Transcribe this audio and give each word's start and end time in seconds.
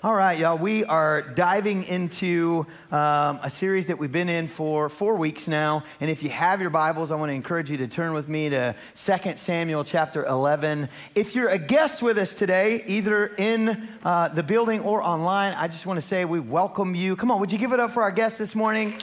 All 0.00 0.14
right, 0.14 0.38
y'all, 0.38 0.56
we 0.56 0.84
are 0.84 1.22
diving 1.22 1.82
into 1.82 2.68
um, 2.92 3.40
a 3.42 3.50
series 3.50 3.88
that 3.88 3.98
we've 3.98 4.12
been 4.12 4.28
in 4.28 4.46
for 4.46 4.88
four 4.88 5.16
weeks 5.16 5.48
now. 5.48 5.82
And 6.00 6.08
if 6.08 6.22
you 6.22 6.28
have 6.28 6.60
your 6.60 6.70
Bibles, 6.70 7.10
I 7.10 7.16
want 7.16 7.30
to 7.30 7.34
encourage 7.34 7.68
you 7.68 7.78
to 7.78 7.88
turn 7.88 8.12
with 8.12 8.28
me 8.28 8.48
to 8.50 8.76
2 8.94 9.32
Samuel 9.34 9.82
chapter 9.82 10.24
11. 10.24 10.88
If 11.16 11.34
you're 11.34 11.48
a 11.48 11.58
guest 11.58 12.00
with 12.00 12.16
us 12.16 12.32
today, 12.32 12.84
either 12.86 13.26
in 13.26 13.88
uh, 14.04 14.28
the 14.28 14.44
building 14.44 14.82
or 14.82 15.02
online, 15.02 15.54
I 15.54 15.66
just 15.66 15.84
want 15.84 15.96
to 15.96 16.06
say 16.06 16.24
we 16.24 16.38
welcome 16.38 16.94
you. 16.94 17.16
Come 17.16 17.32
on, 17.32 17.40
would 17.40 17.50
you 17.50 17.58
give 17.58 17.72
it 17.72 17.80
up 17.80 17.90
for 17.90 18.04
our 18.04 18.12
guest 18.12 18.38
this 18.38 18.54
morning? 18.54 18.94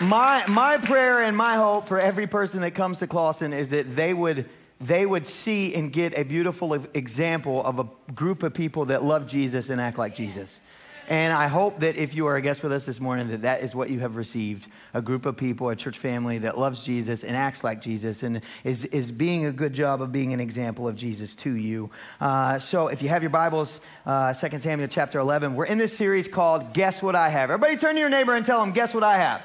My, 0.00 0.46
my 0.46 0.78
prayer 0.78 1.22
and 1.22 1.36
my 1.36 1.56
hope 1.56 1.88
for 1.88 1.98
every 1.98 2.26
person 2.26 2.62
that 2.62 2.70
comes 2.70 3.00
to 3.00 3.06
Clawson 3.06 3.52
is 3.52 3.68
that 3.68 3.96
they 3.96 4.14
would 4.14 4.48
they 4.80 5.04
would 5.04 5.26
see 5.26 5.74
and 5.74 5.92
get 5.92 6.16
a 6.18 6.24
beautiful 6.24 6.74
example 6.94 7.62
of 7.64 7.78
a 7.78 8.12
group 8.12 8.42
of 8.42 8.54
people 8.54 8.86
that 8.86 9.04
love 9.04 9.26
Jesus 9.26 9.68
and 9.70 9.80
act 9.80 9.98
like 9.98 10.14
Jesus. 10.14 10.60
And 11.10 11.32
I 11.32 11.48
hope 11.48 11.80
that 11.80 11.96
if 11.96 12.14
you 12.14 12.28
are 12.28 12.36
a 12.36 12.40
guest 12.40 12.62
with 12.62 12.70
us 12.70 12.86
this 12.86 13.00
morning, 13.00 13.28
that 13.30 13.42
that 13.42 13.62
is 13.62 13.74
what 13.74 13.90
you 13.90 13.98
have 13.98 14.14
received 14.14 14.68
a 14.94 15.02
group 15.02 15.26
of 15.26 15.36
people, 15.36 15.68
a 15.68 15.74
church 15.74 15.98
family 15.98 16.38
that 16.38 16.56
loves 16.56 16.84
Jesus 16.84 17.24
and 17.24 17.36
acts 17.36 17.64
like 17.64 17.82
Jesus 17.82 18.22
and 18.22 18.42
is, 18.62 18.84
is 18.86 19.10
being 19.10 19.44
a 19.44 19.50
good 19.50 19.72
job 19.72 20.00
of 20.02 20.12
being 20.12 20.32
an 20.32 20.38
example 20.38 20.86
of 20.86 20.94
Jesus 20.94 21.34
to 21.34 21.56
you. 21.56 21.90
Uh, 22.20 22.60
so 22.60 22.86
if 22.86 23.02
you 23.02 23.08
have 23.08 23.24
your 23.24 23.30
Bibles, 23.30 23.80
uh, 24.06 24.32
2 24.32 24.60
Samuel 24.60 24.86
chapter 24.86 25.18
11, 25.18 25.56
we're 25.56 25.66
in 25.66 25.78
this 25.78 25.96
series 25.96 26.28
called 26.28 26.72
Guess 26.74 27.02
What 27.02 27.16
I 27.16 27.28
Have. 27.28 27.50
Everybody 27.50 27.76
turn 27.76 27.96
to 27.96 28.00
your 28.00 28.08
neighbor 28.08 28.36
and 28.36 28.46
tell 28.46 28.60
them, 28.60 28.70
Guess 28.70 28.94
What 28.94 29.02
I 29.02 29.16
Have. 29.16 29.42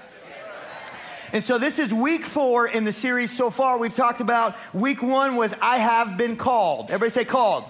And 1.33 1.43
so 1.43 1.57
this 1.57 1.79
is 1.79 1.93
week 1.93 2.25
four 2.25 2.67
in 2.67 2.83
the 2.83 2.91
series 2.91 3.31
so 3.31 3.49
far. 3.49 3.77
We've 3.77 3.93
talked 3.93 4.21
about 4.21 4.55
week 4.73 5.01
one 5.01 5.35
was 5.35 5.53
I 5.61 5.77
have 5.77 6.17
been 6.17 6.35
called. 6.37 6.91
Everybody 6.91 7.09
say 7.09 7.25
called. 7.25 7.65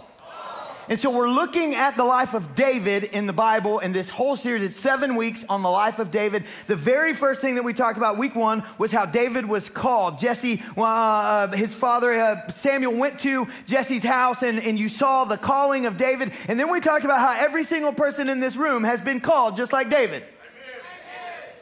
And 0.88 1.00
so 1.00 1.10
we're 1.10 1.30
looking 1.30 1.74
at 1.74 1.98
the 1.98 2.04
life 2.04 2.36
of 2.36 2.54
David 2.54 3.06
in 3.06 3.26
the 3.26 3.34
Bible 3.34 3.80
in 3.80 3.92
this 3.92 4.08
whole 4.08 4.36
series. 4.36 4.62
It's 4.62 4.78
seven 4.80 5.16
weeks 5.16 5.44
on 5.50 5.64
the 5.64 5.70
life 5.70 5.98
of 5.98 6.12
David. 6.12 6.46
The 6.68 6.76
very 6.76 7.16
first 7.16 7.42
thing 7.42 7.56
that 7.56 7.64
we 7.64 7.74
talked 7.74 7.98
about, 7.98 8.18
week 8.18 8.36
one, 8.36 8.64
was 8.78 8.92
how 8.92 9.06
David 9.08 9.48
was 9.48 9.68
called. 9.68 10.20
Jesse, 10.20 10.62
uh, 10.78 11.48
his 11.54 11.74
father, 11.74 12.14
uh, 12.14 12.48
Samuel, 12.50 12.94
went 12.94 13.20
to 13.22 13.48
Jesse's 13.66 14.04
house 14.04 14.44
and, 14.44 14.60
and 14.60 14.78
you 14.78 14.88
saw 14.88 15.26
the 15.26 15.38
calling 15.38 15.88
of 15.88 15.98
David. 15.98 16.32
And 16.48 16.60
then 16.60 16.70
we 16.72 16.80
talked 16.82 17.04
about 17.04 17.20
how 17.20 17.34
every 17.44 17.64
single 17.64 17.94
person 17.94 18.30
in 18.30 18.40
this 18.40 18.56
room 18.56 18.84
has 18.84 19.02
been 19.02 19.22
called 19.22 19.56
just 19.56 19.74
like 19.74 19.90
David. 19.90 20.24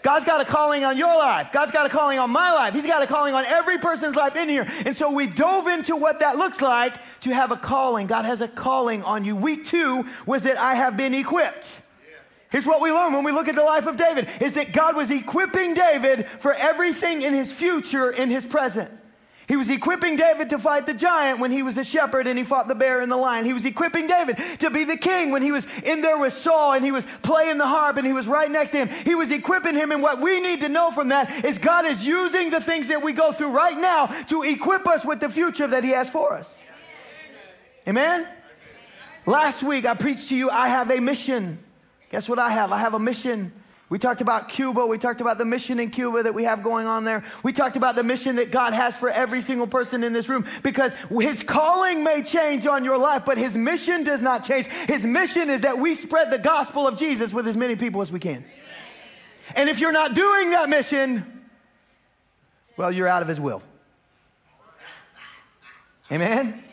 God's 0.03 0.25
got 0.25 0.41
a 0.41 0.45
calling 0.45 0.83
on 0.83 0.97
your 0.97 1.17
life. 1.17 1.53
God's 1.53 1.71
got 1.71 1.85
a 1.85 1.89
calling 1.89 2.19
on 2.19 2.29
my 2.29 2.51
life. 2.51 2.73
He's 2.73 2.85
got 2.85 3.01
a 3.01 3.07
calling 3.07 3.33
on 3.33 3.45
every 3.45 3.77
person's 3.77 4.17
life 4.17 4.35
in 4.35 4.49
here. 4.49 4.67
And 4.85 4.93
so 4.93 5.09
we 5.09 5.27
dove 5.27 5.67
into 5.67 5.95
what 5.95 6.19
that 6.19 6.35
looks 6.35 6.61
like 6.61 6.95
to 7.21 7.33
have 7.33 7.51
a 7.51 7.57
calling. 7.57 8.07
God 8.07 8.25
has 8.25 8.41
a 8.41 8.49
calling 8.49 9.01
on 9.03 9.23
you. 9.23 9.35
Week 9.35 9.63
two 9.65 10.05
was 10.25 10.43
that 10.43 10.57
I 10.57 10.75
have 10.75 10.97
been 10.97 11.13
equipped. 11.13 11.81
Here's 12.49 12.65
what 12.65 12.81
we 12.81 12.91
learn 12.91 13.13
when 13.13 13.23
we 13.23 13.31
look 13.31 13.47
at 13.47 13.55
the 13.55 13.63
life 13.63 13.87
of 13.87 13.97
David 13.97 14.27
is 14.41 14.53
that 14.53 14.73
God 14.73 14.95
was 14.95 15.09
equipping 15.09 15.73
David 15.73 16.25
for 16.25 16.53
everything 16.53 17.21
in 17.21 17.33
his 17.33 17.51
future 17.51 18.11
in 18.11 18.29
his 18.29 18.45
present. 18.45 18.91
He 19.47 19.55
was 19.55 19.69
equipping 19.69 20.15
David 20.15 20.49
to 20.51 20.59
fight 20.59 20.85
the 20.85 20.93
giant 20.93 21.39
when 21.39 21.51
he 21.51 21.63
was 21.63 21.77
a 21.77 21.83
shepherd 21.83 22.27
and 22.27 22.37
he 22.37 22.45
fought 22.45 22.67
the 22.67 22.75
bear 22.75 23.01
and 23.01 23.11
the 23.11 23.17
lion. 23.17 23.45
He 23.45 23.53
was 23.53 23.65
equipping 23.65 24.07
David 24.07 24.37
to 24.59 24.69
be 24.69 24.85
the 24.85 24.95
king 24.95 25.31
when 25.31 25.41
he 25.41 25.51
was 25.51 25.67
in 25.81 26.01
there 26.01 26.17
with 26.17 26.33
Saul 26.33 26.73
and 26.73 26.85
he 26.85 26.91
was 26.91 27.05
playing 27.23 27.57
the 27.57 27.67
harp 27.67 27.97
and 27.97 28.07
he 28.07 28.13
was 28.13 28.27
right 28.27 28.49
next 28.49 28.71
to 28.71 28.85
him. 28.85 28.89
He 29.05 29.15
was 29.15 29.31
equipping 29.31 29.75
him. 29.75 29.91
And 29.91 30.01
what 30.01 30.21
we 30.21 30.39
need 30.39 30.61
to 30.61 30.69
know 30.69 30.91
from 30.91 31.09
that 31.09 31.43
is 31.43 31.57
God 31.57 31.85
is 31.85 32.05
using 32.05 32.51
the 32.51 32.61
things 32.61 32.87
that 32.87 33.03
we 33.03 33.11
go 33.11 33.31
through 33.31 33.51
right 33.51 33.77
now 33.77 34.07
to 34.27 34.43
equip 34.43 34.87
us 34.87 35.03
with 35.03 35.19
the 35.19 35.29
future 35.29 35.67
that 35.67 35.83
he 35.83 35.89
has 35.89 36.09
for 36.09 36.33
us. 36.33 36.57
Amen? 37.87 38.25
Last 39.25 39.61
week 39.61 39.85
I 39.85 39.93
preached 39.93 40.29
to 40.29 40.35
you, 40.35 40.49
I 40.49 40.69
have 40.69 40.89
a 40.89 41.01
mission. 41.01 41.59
Guess 42.11 42.29
what 42.29 42.39
I 42.39 42.49
have? 42.51 42.71
I 42.71 42.77
have 42.77 42.93
a 42.93 42.99
mission. 42.99 43.51
We 43.89 43.99
talked 43.99 44.21
about 44.21 44.49
Cuba. 44.49 44.85
We 44.85 44.97
talked 44.97 45.21
about 45.21 45.37
the 45.37 45.45
mission 45.45 45.79
in 45.79 45.89
Cuba 45.89 46.23
that 46.23 46.33
we 46.33 46.45
have 46.45 46.63
going 46.63 46.87
on 46.87 47.03
there. 47.03 47.23
We 47.43 47.51
talked 47.53 47.77
about 47.77 47.95
the 47.95 48.03
mission 48.03 48.37
that 48.37 48.51
God 48.51 48.73
has 48.73 48.97
for 48.97 49.09
every 49.09 49.41
single 49.41 49.67
person 49.67 50.03
in 50.03 50.13
this 50.13 50.29
room 50.29 50.45
because 50.63 50.95
his 51.11 51.43
calling 51.43 52.03
may 52.03 52.23
change 52.23 52.65
on 52.65 52.83
your 52.83 52.97
life, 52.97 53.23
but 53.25 53.37
his 53.37 53.55
mission 53.55 54.03
does 54.03 54.21
not 54.21 54.45
change. 54.45 54.67
His 54.87 55.05
mission 55.05 55.49
is 55.49 55.61
that 55.61 55.77
we 55.77 55.95
spread 55.95 56.31
the 56.31 56.39
gospel 56.39 56.87
of 56.87 56.97
Jesus 56.97 57.33
with 57.33 57.47
as 57.47 57.57
many 57.57 57.75
people 57.75 58.01
as 58.01 58.11
we 58.11 58.19
can. 58.19 58.43
And 59.55 59.69
if 59.69 59.79
you're 59.79 59.91
not 59.91 60.15
doing 60.15 60.51
that 60.51 60.69
mission, 60.69 61.41
well, 62.77 62.91
you're 62.91 63.07
out 63.07 63.21
of 63.21 63.27
his 63.27 63.39
will. 63.39 63.61
Amen? 66.11 66.63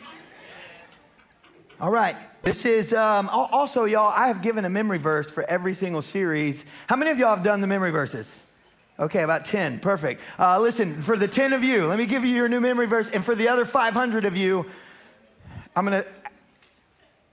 All 1.81 1.89
right. 1.89 2.15
This 2.43 2.63
is 2.63 2.93
um, 2.93 3.27
also, 3.27 3.85
y'all, 3.85 4.13
I 4.15 4.27
have 4.27 4.43
given 4.43 4.65
a 4.65 4.69
memory 4.69 4.99
verse 4.99 5.31
for 5.31 5.43
every 5.43 5.73
single 5.73 6.03
series. 6.03 6.63
How 6.85 6.95
many 6.95 7.09
of 7.09 7.17
y'all 7.17 7.33
have 7.35 7.43
done 7.43 7.59
the 7.59 7.65
memory 7.65 7.89
verses? 7.89 8.39
Okay, 8.99 9.23
about 9.23 9.45
10. 9.45 9.79
Perfect. 9.79 10.21
Uh, 10.37 10.59
listen, 10.59 11.01
for 11.01 11.17
the 11.17 11.27
10 11.27 11.53
of 11.53 11.63
you, 11.63 11.87
let 11.87 11.97
me 11.97 12.05
give 12.05 12.23
you 12.23 12.35
your 12.35 12.47
new 12.47 12.59
memory 12.59 12.85
verse. 12.85 13.09
And 13.09 13.25
for 13.25 13.33
the 13.33 13.47
other 13.47 13.65
500 13.65 14.25
of 14.25 14.37
you, 14.37 14.67
I'm 15.75 15.87
going 15.87 16.03
to. 16.03 16.07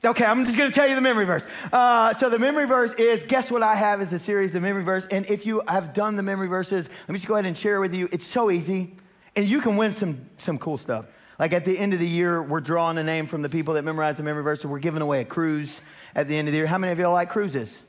Okay, 0.02 0.24
I'm 0.24 0.44
just 0.44 0.56
gonna 0.56 0.70
tell 0.70 0.88
you 0.88 0.94
the 0.94 1.00
memory 1.00 1.24
verse. 1.24 1.44
Uh, 1.72 2.12
so 2.14 2.30
the 2.30 2.38
memory 2.38 2.66
verse 2.66 2.94
is 2.94 3.24
guess 3.24 3.50
what 3.50 3.64
I 3.64 3.74
have 3.74 4.00
is 4.00 4.10
the 4.10 4.18
series, 4.20 4.52
the 4.52 4.60
memory 4.60 4.84
verse. 4.84 5.06
And 5.10 5.26
if 5.26 5.44
you 5.44 5.60
have 5.66 5.92
done 5.92 6.14
the 6.14 6.22
memory 6.22 6.46
verses, 6.46 6.88
let 6.88 7.08
me 7.08 7.16
just 7.16 7.26
go 7.26 7.34
ahead 7.34 7.46
and 7.46 7.58
share 7.58 7.80
with 7.80 7.92
you. 7.92 8.08
It's 8.12 8.24
so 8.24 8.48
easy, 8.48 8.94
and 9.34 9.48
you 9.48 9.60
can 9.60 9.76
win 9.76 9.90
some 9.90 10.30
some 10.38 10.56
cool 10.56 10.78
stuff. 10.78 11.06
Like 11.38 11.52
at 11.52 11.64
the 11.64 11.78
end 11.78 11.94
of 11.94 12.00
the 12.00 12.08
year, 12.08 12.42
we're 12.42 12.60
drawing 12.60 12.98
a 12.98 13.04
name 13.04 13.26
from 13.26 13.42
the 13.42 13.48
people 13.48 13.74
that 13.74 13.84
memorize 13.84 14.16
the 14.16 14.24
memory 14.24 14.42
verse, 14.42 14.62
so 14.62 14.68
we're 14.68 14.80
giving 14.80 15.02
away 15.02 15.20
a 15.20 15.24
cruise 15.24 15.80
at 16.14 16.26
the 16.26 16.36
end 16.36 16.48
of 16.48 16.52
the 16.52 16.58
year. 16.58 16.66
How 16.66 16.78
many 16.78 16.92
of 16.92 16.98
y'all 16.98 17.12
like 17.12 17.30
cruises? 17.30 17.82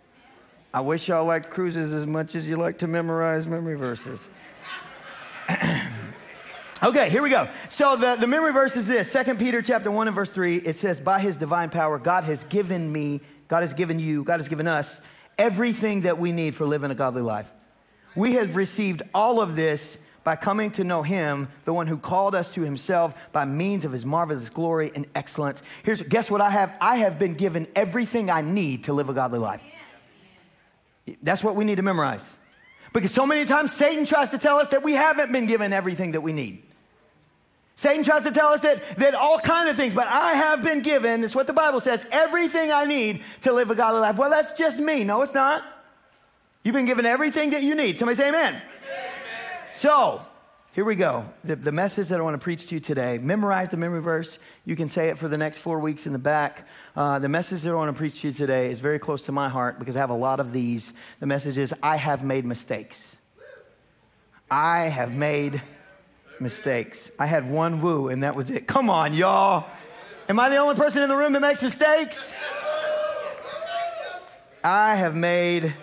I 0.72 0.82
wish 0.82 1.08
y'all 1.08 1.26
liked 1.26 1.50
cruises 1.50 1.92
as 1.92 2.06
much 2.06 2.36
as 2.36 2.48
you 2.48 2.58
like 2.58 2.78
to 2.80 2.88
memorize 2.88 3.48
memory 3.48 3.76
verses. 3.76 4.28
okay, 6.84 7.10
here 7.10 7.24
we 7.24 7.32
go. 7.32 7.50
So 7.70 7.96
the, 7.96 8.18
the 8.18 8.28
memory 8.28 8.54
verse 8.54 8.78
is 8.78 8.86
this 8.86 9.12
2 9.12 9.34
Peter 9.36 9.64
chapter 9.64 9.90
1 9.90 10.08
and 10.08 10.16
verse 10.16 10.30
3. 10.30 10.58
It 10.58 10.76
says, 10.76 11.02
By 11.02 11.20
his 11.20 11.38
divine 11.38 11.72
power, 11.72 11.98
God 11.98 12.26
has 12.26 12.44
given 12.46 12.92
me, 12.92 13.22
God 13.48 13.62
has 13.62 13.74
given 13.74 13.98
you, 13.98 14.24
God 14.24 14.38
has 14.38 14.48
given 14.48 14.68
us 14.68 15.02
everything 15.40 16.02
that 16.02 16.20
we 16.20 16.32
need 16.32 16.54
for 16.54 16.68
living 16.68 16.92
a 16.92 16.96
godly 16.96 17.24
life. 17.24 17.52
We 18.16 18.34
have 18.34 18.56
received 18.56 19.02
all 19.16 19.42
of 19.42 19.56
this 19.56 19.98
by 20.30 20.36
coming 20.36 20.70
to 20.70 20.84
know 20.84 21.02
him, 21.02 21.48
the 21.64 21.74
one 21.74 21.88
who 21.88 21.98
called 21.98 22.36
us 22.36 22.54
to 22.54 22.62
himself 22.62 23.32
by 23.32 23.46
means 23.46 23.84
of 23.84 23.92
his 23.92 24.06
marvelous 24.06 24.48
glory 24.52 24.92
and 24.94 25.08
excellence. 25.16 25.64
Here's 25.82 26.04
guess 26.04 26.30
what 26.30 26.40
I 26.40 26.52
have? 26.52 26.72
I 26.80 26.98
have 26.98 27.18
been 27.18 27.34
given 27.34 27.68
everything 27.76 28.30
I 28.30 28.42
need 28.42 28.84
to 28.84 28.94
live 28.94 29.10
a 29.10 29.14
godly 29.16 29.40
life. 29.40 29.64
That's 31.24 31.44
what 31.44 31.56
we 31.56 31.66
need 31.66 31.78
to 31.78 31.82
memorize. 31.82 32.38
Because 32.94 33.10
so 33.12 33.26
many 33.26 33.44
times 33.46 33.74
Satan 33.74 34.06
tries 34.06 34.30
to 34.30 34.38
tell 34.38 34.60
us 34.60 34.68
that 34.68 34.84
we 34.84 34.94
haven't 34.94 35.32
been 35.32 35.48
given 35.48 35.74
everything 35.74 36.12
that 36.12 36.22
we 36.22 36.32
need. 36.32 36.62
Satan 37.76 38.04
tries 38.04 38.22
to 38.26 38.32
tell 38.32 38.50
us 38.50 38.62
that, 38.62 38.88
that 38.98 39.16
all 39.16 39.40
kind 39.40 39.68
of 39.68 39.76
things, 39.76 39.96
but 39.96 40.06
I 40.06 40.34
have 40.34 40.62
been 40.62 40.84
given, 40.84 41.24
it's 41.24 41.34
what 41.34 41.48
the 41.48 41.54
Bible 41.54 41.80
says, 41.80 42.06
everything 42.12 42.72
I 42.72 42.86
need 42.86 43.24
to 43.42 43.52
live 43.52 43.72
a 43.72 43.76
godly 43.76 44.02
life. 44.02 44.16
Well, 44.18 44.30
that's 44.30 44.54
just 44.54 44.80
me. 44.80 45.04
No, 45.04 45.24
it's 45.24 45.34
not. 45.34 45.66
You've 46.64 46.76
been 46.76 46.86
given 46.86 47.08
everything 47.08 47.50
that 47.50 47.64
you 47.64 47.74
need. 47.74 47.98
Somebody 47.98 48.18
say 48.18 48.30
amen. 48.30 48.62
amen. 48.62 49.09
So, 49.80 50.22
here 50.74 50.84
we 50.84 50.98
go. 50.98 51.24
The, 51.46 51.56
the, 51.56 51.72
message 51.72 52.10
that 52.10 52.20
I 52.20 52.22
want 52.22 52.34
to 52.34 52.44
preach 52.44 52.68
to 52.68 52.76
you 52.76 52.82
today, 52.82 53.18
memorize 53.18 53.70
the 53.70 53.78
memory 53.78 54.02
verse. 54.02 54.38
You 54.66 54.76
can 54.76 54.90
say 54.90 55.08
it 55.08 55.18
for 55.18 55.30
the 55.30 55.38
next 55.38 55.60
four 55.60 55.80
weeks 55.80 56.06
in 56.06 56.12
the 56.12 56.20
back. 56.20 56.68
Uh, 56.98 57.20
the 57.20 57.30
message 57.30 57.62
that 57.62 57.72
I 57.72 57.76
want 57.76 57.88
to 57.88 57.98
preach 57.98 58.20
to 58.20 58.28
you 58.28 58.34
today 58.34 58.72
is 58.72 58.80
very 58.80 59.00
close 59.00 59.24
to 59.28 59.32
my 59.32 59.48
heart 59.48 59.80
because 59.80 59.96
I 59.96 60.00
have 60.00 60.10
a 60.10 60.16
lot 60.16 60.42
of 60.42 60.52
these. 60.52 60.92
The 61.22 61.28
message 61.28 61.58
is 61.58 61.74
I 61.82 61.96
have 61.96 62.26
made 62.26 62.44
mistakes. 62.44 63.16
I 64.52 64.82
have 64.82 65.16
made 65.16 65.62
mistakes. 66.42 67.10
I 67.18 67.26
had 67.26 67.50
one 67.50 67.80
woo, 67.80 68.10
and 68.10 68.24
that 68.24 68.36
was 68.36 68.50
it. 68.50 68.68
Come 68.68 68.90
on, 68.90 69.14
y'all. 69.14 69.66
Am 70.28 70.42
I 70.42 70.50
the 70.50 70.58
only 70.58 70.76
person 70.76 71.04
in 71.04 71.08
the 71.08 71.16
room 71.16 71.32
that 71.32 71.40
makes 71.40 71.62
mistakes? 71.62 72.34
I 74.62 74.96
have 74.96 75.16
made 75.16 75.74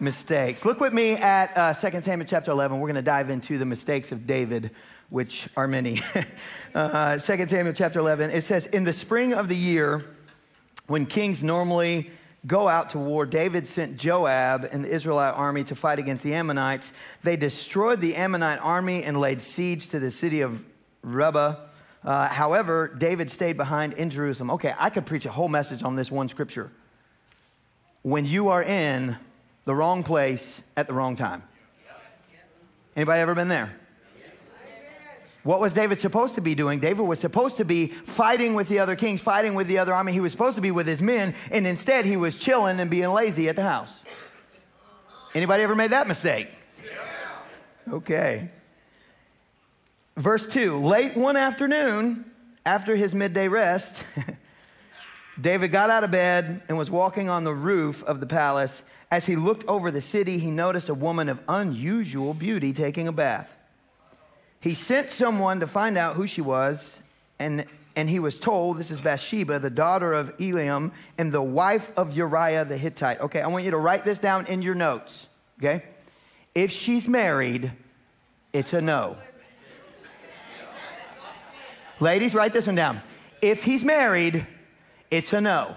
mistakes. 0.00 0.64
Look 0.64 0.80
with 0.80 0.92
me 0.92 1.12
at 1.12 1.56
uh, 1.56 1.74
2 1.74 2.00
Samuel 2.00 2.26
chapter 2.26 2.50
11. 2.50 2.78
We're 2.78 2.86
going 2.86 2.96
to 2.96 3.02
dive 3.02 3.30
into 3.30 3.58
the 3.58 3.64
mistakes 3.64 4.12
of 4.12 4.26
David, 4.26 4.70
which 5.10 5.48
are 5.56 5.66
many. 5.66 6.00
uh, 6.74 7.18
2 7.18 7.46
Samuel 7.46 7.74
chapter 7.74 7.98
11, 7.98 8.30
it 8.30 8.42
says, 8.42 8.66
In 8.66 8.84
the 8.84 8.92
spring 8.92 9.34
of 9.34 9.48
the 9.48 9.56
year, 9.56 10.04
when 10.86 11.06
kings 11.06 11.42
normally 11.42 12.10
go 12.46 12.68
out 12.68 12.90
to 12.90 12.98
war, 12.98 13.26
David 13.26 13.66
sent 13.66 13.96
Joab 13.96 14.68
and 14.70 14.84
the 14.84 14.94
Israelite 14.94 15.34
army 15.34 15.64
to 15.64 15.74
fight 15.74 15.98
against 15.98 16.22
the 16.22 16.34
Ammonites. 16.34 16.92
They 17.22 17.36
destroyed 17.36 18.00
the 18.00 18.16
Ammonite 18.16 18.60
army 18.60 19.02
and 19.04 19.20
laid 19.20 19.40
siege 19.40 19.88
to 19.90 19.98
the 19.98 20.10
city 20.10 20.40
of 20.40 20.64
Rabbah. 21.02 21.56
Uh, 22.04 22.28
however, 22.28 22.94
David 22.96 23.30
stayed 23.30 23.56
behind 23.56 23.94
in 23.94 24.08
Jerusalem. 24.08 24.50
Okay, 24.52 24.72
I 24.78 24.88
could 24.90 25.04
preach 25.04 25.26
a 25.26 25.30
whole 25.30 25.48
message 25.48 25.82
on 25.82 25.96
this 25.96 26.10
one 26.10 26.28
scripture. 26.28 26.70
When 28.02 28.24
you 28.24 28.48
are 28.48 28.62
in 28.62 29.18
the 29.68 29.74
wrong 29.74 30.02
place 30.02 30.62
at 30.78 30.86
the 30.86 30.94
wrong 30.94 31.14
time. 31.14 31.42
Anybody 32.96 33.20
ever 33.20 33.34
been 33.34 33.48
there? 33.48 33.76
What 35.42 35.60
was 35.60 35.74
David 35.74 35.98
supposed 35.98 36.36
to 36.36 36.40
be 36.40 36.54
doing? 36.54 36.80
David 36.80 37.02
was 37.02 37.20
supposed 37.20 37.58
to 37.58 37.66
be 37.66 37.88
fighting 37.88 38.54
with 38.54 38.68
the 38.70 38.78
other 38.78 38.96
kings, 38.96 39.20
fighting 39.20 39.54
with 39.54 39.68
the 39.68 39.76
other 39.76 39.92
army. 39.92 40.12
He 40.12 40.20
was 40.20 40.32
supposed 40.32 40.56
to 40.56 40.62
be 40.62 40.70
with 40.70 40.86
his 40.86 41.02
men, 41.02 41.34
and 41.52 41.66
instead 41.66 42.06
he 42.06 42.16
was 42.16 42.38
chilling 42.38 42.80
and 42.80 42.90
being 42.90 43.10
lazy 43.10 43.46
at 43.50 43.56
the 43.56 43.62
house. 43.62 44.00
Anybody 45.34 45.64
ever 45.64 45.74
made 45.74 45.90
that 45.90 46.08
mistake? 46.08 46.48
Okay. 47.90 48.50
Verse 50.16 50.46
2 50.46 50.78
Late 50.78 51.14
one 51.14 51.36
afternoon, 51.36 52.24
after 52.64 52.96
his 52.96 53.14
midday 53.14 53.48
rest, 53.48 54.02
David 55.38 55.72
got 55.72 55.90
out 55.90 56.04
of 56.04 56.10
bed 56.10 56.62
and 56.68 56.78
was 56.78 56.90
walking 56.90 57.28
on 57.28 57.44
the 57.44 57.54
roof 57.54 58.02
of 58.04 58.20
the 58.20 58.26
palace. 58.26 58.82
As 59.10 59.24
he 59.24 59.36
looked 59.36 59.66
over 59.66 59.90
the 59.90 60.00
city, 60.00 60.38
he 60.38 60.50
noticed 60.50 60.88
a 60.88 60.94
woman 60.94 61.28
of 61.28 61.40
unusual 61.48 62.34
beauty 62.34 62.72
taking 62.72 63.08
a 63.08 63.12
bath. 63.12 63.54
He 64.60 64.74
sent 64.74 65.10
someone 65.10 65.60
to 65.60 65.66
find 65.66 65.96
out 65.96 66.16
who 66.16 66.26
she 66.26 66.40
was, 66.40 67.00
and, 67.38 67.64
and 67.96 68.10
he 68.10 68.18
was 68.18 68.38
told 68.38 68.76
this 68.76 68.90
is 68.90 69.00
Bathsheba, 69.00 69.60
the 69.60 69.70
daughter 69.70 70.12
of 70.12 70.36
Eliam, 70.36 70.92
and 71.16 71.32
the 71.32 71.42
wife 71.42 71.90
of 71.96 72.14
Uriah 72.14 72.64
the 72.64 72.76
Hittite. 72.76 73.20
Okay, 73.20 73.40
I 73.40 73.46
want 73.46 73.64
you 73.64 73.70
to 73.70 73.78
write 73.78 74.04
this 74.04 74.18
down 74.18 74.46
in 74.46 74.60
your 74.60 74.74
notes, 74.74 75.28
okay? 75.58 75.84
If 76.54 76.70
she's 76.70 77.08
married, 77.08 77.72
it's 78.52 78.72
a 78.72 78.82
no. 78.82 79.16
Ladies, 82.00 82.34
write 82.34 82.52
this 82.52 82.66
one 82.66 82.76
down. 82.76 83.00
If 83.40 83.64
he's 83.64 83.84
married, 83.84 84.46
it's 85.10 85.32
a 85.32 85.40
no. 85.40 85.76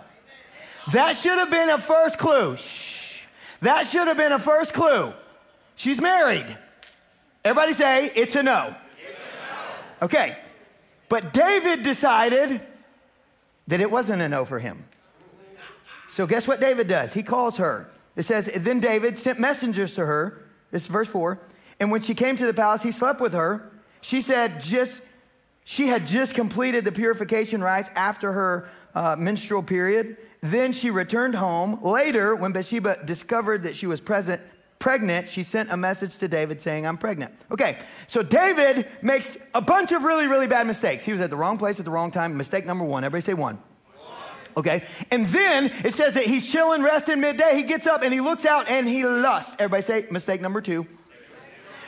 That 0.92 1.16
should 1.16 1.38
have 1.38 1.52
been 1.52 1.70
a 1.70 1.78
first 1.78 2.18
clue. 2.18 2.58
Shh. 2.58 2.91
That 3.62 3.88
should 3.88 4.08
have 4.08 4.18
been 4.18 4.32
a 4.32 4.40
first 4.40 4.74
clue. 4.74 5.14
She's 5.76 6.02
married. 6.02 6.58
Everybody 7.44 7.74
say, 7.74 8.12
it's 8.16 8.36
a 8.36 8.44
no. 8.44 8.76
It's 9.00 9.18
a 9.18 10.04
no. 10.04 10.06
Okay. 10.06 10.38
But 11.10 11.34
David 11.34 11.84
decided 11.84 12.62
that 13.68 13.82
it 13.82 13.90
wasn't 13.90 14.22
a 14.22 14.30
no 14.30 14.46
for 14.46 14.60
him. 14.60 14.86
So 16.08 16.28
guess 16.28 16.48
what 16.48 16.60
David 16.60 16.88
does? 16.88 17.14
He 17.14 17.24
calls 17.24 17.58
her. 17.58 17.90
It 18.16 18.24
says, 18.24 18.48
Then 18.48 18.80
David 18.80 19.18
sent 19.18 19.40
messengers 19.40 19.94
to 19.96 20.06
her. 20.06 20.42
This 20.72 20.84
is 20.84 20.88
verse 20.88 21.08
4. 21.08 21.40
And 21.80 21.92
when 21.92 22.02
she 22.02 22.14
came 22.14 22.38
to 22.38 22.46
the 22.46 22.54
palace, 22.54 22.84
he 22.84 22.92
slept 22.92 23.22
with 23.22 23.34
her. 23.34 23.72
She 24.02 24.22
said, 24.22 24.62
just 24.62 25.02
she 25.64 25.88
had 25.88 26.08
just 26.08 26.36
completed 26.36 26.86
the 26.86 26.92
purification 26.92 27.62
rites 27.62 27.90
after 27.96 28.34
her 28.34 28.70
uh, 28.94 29.16
menstrual 29.18 29.64
period. 29.64 30.18
Then 30.42 30.74
she 30.74 30.90
returned 30.90 31.36
home. 31.36 31.82
Later, 31.84 32.36
when 32.36 32.52
Bathsheba 32.52 33.06
discovered 33.06 33.64
that 33.64 33.76
she 33.76 33.86
was 33.86 34.02
present, 34.02 34.42
pregnant, 34.80 35.30
she 35.30 35.44
sent 35.44 35.72
a 35.72 35.78
message 35.78 36.18
to 36.18 36.28
David 36.28 36.60
saying, 36.60 36.88
I'm 36.88 36.98
pregnant. 36.98 37.34
Okay, 37.52 37.78
so 38.08 38.24
David 38.24 38.88
makes 39.04 39.38
a 39.54 39.62
bunch 39.62 39.92
of 39.92 40.04
really, 40.04 40.28
really 40.28 40.48
bad 40.48 40.66
mistakes. 40.66 41.06
He 41.06 41.12
was 41.12 41.22
at 41.22 41.30
the 41.30 41.36
wrong 41.36 41.60
place 41.60 41.80
at 41.80 41.86
the 41.86 41.92
wrong 41.92 42.10
time. 42.10 42.36
Mistake 42.36 42.66
number 42.66 42.84
one. 42.84 43.04
Everybody 43.04 43.24
say 43.24 43.36
one. 43.36 43.60
Okay, 44.58 44.84
and 45.12 45.26
then 45.28 45.66
it 45.86 45.94
says 45.94 46.16
that 46.16 46.26
he's 46.26 46.52
chilling, 46.52 46.84
resting 46.84 47.22
midday. 47.22 47.56
He 47.56 47.64
gets 47.64 47.88
up 47.88 48.02
and 48.04 48.14
he 48.14 48.20
looks 48.20 48.46
out 48.46 48.68
and 48.68 48.86
he 48.86 49.06
lusts. 49.06 49.56
Everybody 49.60 49.84
say 49.84 50.08
mistake 50.12 50.42
number 50.42 50.60
two. 50.60 50.86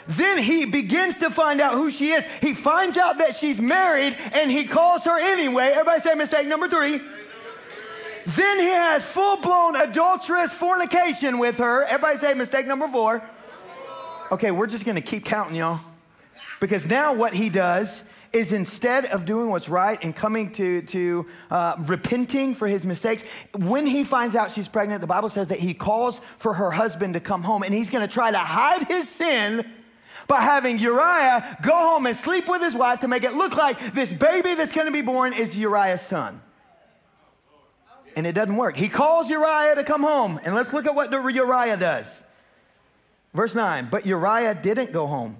Then 0.08 0.38
he 0.38 0.66
begins 0.66 1.18
to 1.20 1.30
find 1.30 1.60
out 1.60 1.74
who 1.74 1.90
she 1.90 2.12
is. 2.12 2.26
He 2.42 2.54
finds 2.54 2.98
out 2.98 3.18
that 3.18 3.36
she's 3.36 3.60
married 3.60 4.16
and 4.34 4.52
he 4.52 4.66
calls 4.66 5.04
her 5.06 5.18
anyway. 5.20 5.72
Everybody 5.72 6.00
say 6.00 6.16
mistake 6.16 6.48
number 6.48 6.70
three. 6.70 7.02
Then 8.26 8.60
he 8.60 8.68
has 8.68 9.04
full 9.04 9.38
blown 9.38 9.76
adulterous 9.76 10.52
fornication 10.52 11.40
with 11.40 11.58
her. 11.58 11.84
Everybody 11.84 12.18
say 12.18 12.34
mistake 12.34 12.68
number 12.68 12.88
four. 12.88 13.24
Okay, 14.32 14.52
we're 14.52 14.68
just 14.68 14.86
gonna 14.86 15.02
keep 15.02 15.26
counting, 15.26 15.56
y'all. 15.56 15.82
Because 16.60 16.88
now 16.88 17.14
what 17.14 17.34
he 17.34 17.50
does 17.50 18.04
is 18.32 18.52
instead 18.52 19.06
of 19.06 19.26
doing 19.26 19.50
what's 19.50 19.70
right 19.70 20.00
and 20.02 20.16
coming 20.16 20.52
to, 20.54 20.82
to 20.84 21.28
uh, 21.52 21.76
repenting 21.82 22.56
for 22.56 22.68
his 22.68 22.86
mistakes, 22.86 23.24
when 23.54 23.86
he 23.86 24.04
finds 24.04 24.36
out 24.36 24.52
she's 24.52 24.68
pregnant, 24.68 25.02
the 25.02 25.08
Bible 25.08 25.30
says 25.30 25.50
that 25.50 25.60
he 25.60 25.74
calls 25.74 26.20
for 26.38 26.54
her 26.54 26.72
husband 26.72 27.14
to 27.14 27.20
come 27.20 27.44
home 27.44 27.62
and 27.64 27.74
he's 27.74 27.90
gonna 27.90 28.08
try 28.08 28.32
to 28.32 28.40
hide 28.40 28.84
his 28.88 29.08
sin 29.08 29.70
by 30.28 30.42
having 30.42 30.80
Uriah 30.80 31.58
go 31.62 31.74
home 31.74 32.06
and 32.06 32.16
sleep 32.16 32.48
with 32.48 32.62
his 32.62 32.74
wife 32.74 33.02
to 33.02 33.08
make 33.08 33.24
it 33.24 33.34
look 33.34 33.58
like 33.58 33.94
this 33.94 34.12
baby 34.12 34.56
that's 34.56 34.72
to 34.72 34.92
be 34.92 35.02
born 35.02 35.34
is 35.34 35.58
Uriah's 35.58 36.02
son. 36.02 36.42
And 38.16 38.28
it 38.28 38.34
doesn't 38.34 38.56
work. 38.56 38.76
He 38.78 38.90
calls 38.90 39.30
Uriah 39.30 39.76
to 39.76 39.84
come 39.84 40.04
home. 40.04 40.40
And 40.44 40.54
let's 40.56 40.74
look 40.74 40.86
at 40.86 40.96
what 40.96 41.12
Uriah 41.12 41.78
does. 41.78 42.24
Verse 43.34 43.56
9 43.56 43.90
But 43.92 44.06
Uriah 44.06 44.56
didn't 44.56 44.92
go 44.92 45.08
home. 45.08 45.38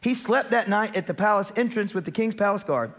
He 0.00 0.14
slept 0.14 0.50
that 0.50 0.68
night 0.68 0.96
at 0.96 1.06
the 1.06 1.14
palace 1.14 1.52
entrance 1.54 1.94
with 1.94 2.04
the 2.04 2.10
king's 2.10 2.34
palace 2.34 2.64
guard. 2.64 2.92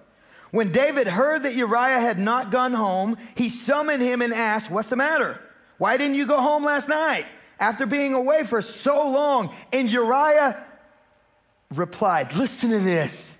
When 0.51 0.71
David 0.71 1.07
heard 1.07 1.43
that 1.43 1.55
Uriah 1.55 1.99
had 1.99 2.19
not 2.19 2.51
gone 2.51 2.73
home, 2.73 3.17
he 3.35 3.49
summoned 3.49 4.01
him 4.01 4.21
and 4.21 4.33
asked, 4.33 4.69
What's 4.69 4.89
the 4.89 4.95
matter? 4.95 5.39
Why 5.77 5.97
didn't 5.97 6.15
you 6.15 6.25
go 6.25 6.39
home 6.39 6.63
last 6.63 6.87
night 6.87 7.25
after 7.59 7.85
being 7.85 8.13
away 8.13 8.43
for 8.43 8.61
so 8.61 9.09
long? 9.09 9.53
And 9.73 9.91
Uriah 9.91 10.63
replied, 11.73 12.35
Listen 12.35 12.69
to 12.69 12.79
this. 12.79 13.35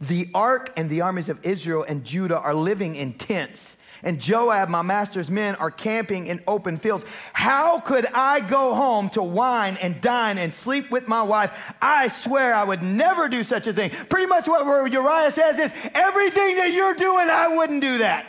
The 0.00 0.28
ark 0.34 0.72
and 0.76 0.88
the 0.88 1.00
armies 1.00 1.28
of 1.28 1.44
Israel 1.44 1.84
and 1.86 2.04
Judah 2.04 2.38
are 2.38 2.54
living 2.54 2.96
in 2.96 3.14
tents, 3.14 3.75
and 4.02 4.20
Joab, 4.20 4.68
my 4.68 4.82
master's 4.82 5.30
men, 5.30 5.54
are 5.56 5.70
camping 5.70 6.26
in 6.26 6.42
open 6.46 6.78
fields. 6.78 7.04
How 7.32 7.80
could 7.80 8.06
I 8.06 8.40
go 8.40 8.74
home 8.74 9.08
to 9.10 9.22
wine 9.22 9.76
and 9.80 10.00
dine 10.00 10.38
and 10.38 10.52
sleep 10.52 10.90
with 10.90 11.08
my 11.08 11.22
wife? 11.22 11.74
I 11.80 12.08
swear 12.08 12.54
I 12.54 12.64
would 12.64 12.82
never 12.82 13.28
do 13.28 13.42
such 13.42 13.66
a 13.66 13.72
thing. 13.72 13.90
Pretty 13.90 14.26
much 14.26 14.46
what 14.46 14.64
Uriah 14.90 15.30
says 15.30 15.58
is 15.58 15.72
everything 15.94 16.56
that 16.56 16.72
you're 16.72 16.94
doing, 16.94 17.28
I 17.30 17.56
wouldn't 17.56 17.80
do 17.80 17.98
that. 17.98 18.26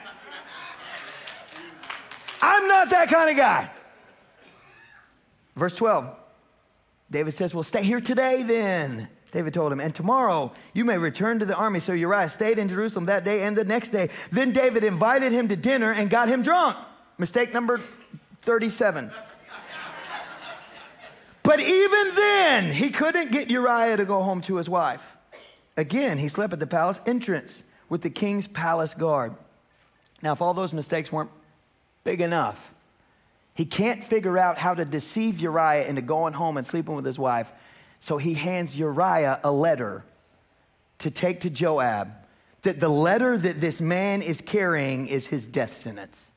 I'm 2.41 2.67
not 2.67 2.89
that 2.91 3.09
kind 3.09 3.29
of 3.29 3.37
guy. 3.37 3.69
Verse 5.55 5.75
12, 5.75 6.15
David 7.09 7.33
says, 7.33 7.53
Well, 7.53 7.63
stay 7.63 7.83
here 7.83 7.99
today 7.99 8.43
then. 8.43 9.09
David 9.37 9.53
told 9.53 9.71
him, 9.71 9.79
and 9.79 9.93
tomorrow 9.93 10.51
you 10.73 10.83
may 10.83 10.97
return 10.97 11.37
to 11.37 11.45
the 11.45 11.55
army. 11.55 11.79
So 11.79 11.93
Uriah 11.93 12.27
stayed 12.27 12.57
in 12.57 12.69
Jerusalem 12.69 13.05
that 13.05 13.23
day 13.23 13.43
and 13.43 13.55
the 13.55 13.63
next 13.63 13.91
day. 13.91 14.09
Then 14.31 14.51
David 14.51 14.83
invited 14.83 15.31
him 15.31 15.47
to 15.49 15.55
dinner 15.55 15.91
and 15.91 16.09
got 16.09 16.27
him 16.27 16.41
drunk. 16.41 16.75
Mistake 17.19 17.53
number 17.53 17.79
37. 18.39 19.11
but 21.43 21.59
even 21.59 22.15
then, 22.15 22.71
he 22.71 22.89
couldn't 22.89 23.31
get 23.31 23.47
Uriah 23.51 23.97
to 23.97 24.05
go 24.05 24.23
home 24.23 24.41
to 24.41 24.55
his 24.55 24.67
wife. 24.67 25.15
Again, 25.77 26.17
he 26.17 26.29
slept 26.29 26.51
at 26.53 26.59
the 26.59 26.65
palace 26.65 26.99
entrance 27.05 27.61
with 27.89 28.01
the 28.01 28.09
king's 28.09 28.47
palace 28.47 28.95
guard. 28.95 29.35
Now, 30.23 30.31
if 30.31 30.41
all 30.41 30.55
those 30.55 30.73
mistakes 30.73 31.11
weren't 31.11 31.29
big 32.03 32.21
enough, 32.21 32.73
he 33.53 33.65
can't 33.65 34.03
figure 34.03 34.39
out 34.39 34.57
how 34.57 34.73
to 34.73 34.83
deceive 34.83 35.39
Uriah 35.39 35.85
into 35.87 36.01
going 36.01 36.33
home 36.33 36.57
and 36.57 36.65
sleeping 36.65 36.95
with 36.95 37.05
his 37.05 37.19
wife. 37.19 37.53
So 37.99 38.17
he 38.17 38.33
hands 38.33 38.77
Uriah 38.77 39.39
a 39.43 39.51
letter 39.51 40.03
to 40.99 41.11
take 41.11 41.41
to 41.41 41.49
Joab 41.49 42.11
that 42.63 42.79
the 42.79 42.89
letter 42.89 43.37
that 43.37 43.61
this 43.61 43.79
man 43.79 44.21
is 44.21 44.41
carrying 44.41 45.07
is 45.07 45.27
his 45.27 45.47
death 45.47 45.73
sentence. 45.73 46.27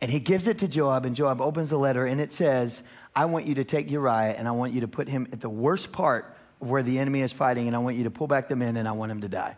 And 0.00 0.10
he 0.10 0.20
gives 0.20 0.48
it 0.48 0.58
to 0.58 0.68
Joab, 0.68 1.06
and 1.06 1.16
Joab 1.16 1.40
opens 1.40 1.70
the 1.70 1.78
letter, 1.78 2.04
and 2.04 2.20
it 2.20 2.30
says, 2.30 2.82
I 3.16 3.24
want 3.26 3.46
you 3.46 3.54
to 3.54 3.64
take 3.64 3.90
Uriah, 3.90 4.34
and 4.36 4.46
I 4.46 4.50
want 4.50 4.72
you 4.72 4.80
to 4.80 4.88
put 4.88 5.08
him 5.08 5.28
at 5.32 5.40
the 5.40 5.48
worst 5.48 5.92
part 5.92 6.36
of 6.60 6.68
where 6.68 6.82
the 6.82 6.98
enemy 6.98 7.22
is 7.22 7.32
fighting, 7.32 7.68
and 7.68 7.76
I 7.76 7.78
want 7.78 7.96
you 7.96 8.04
to 8.04 8.10
pull 8.10 8.26
back 8.26 8.48
the 8.48 8.56
men, 8.56 8.76
and 8.76 8.86
I 8.86 8.92
want 8.92 9.12
him 9.12 9.22
to 9.22 9.28
die. 9.28 9.56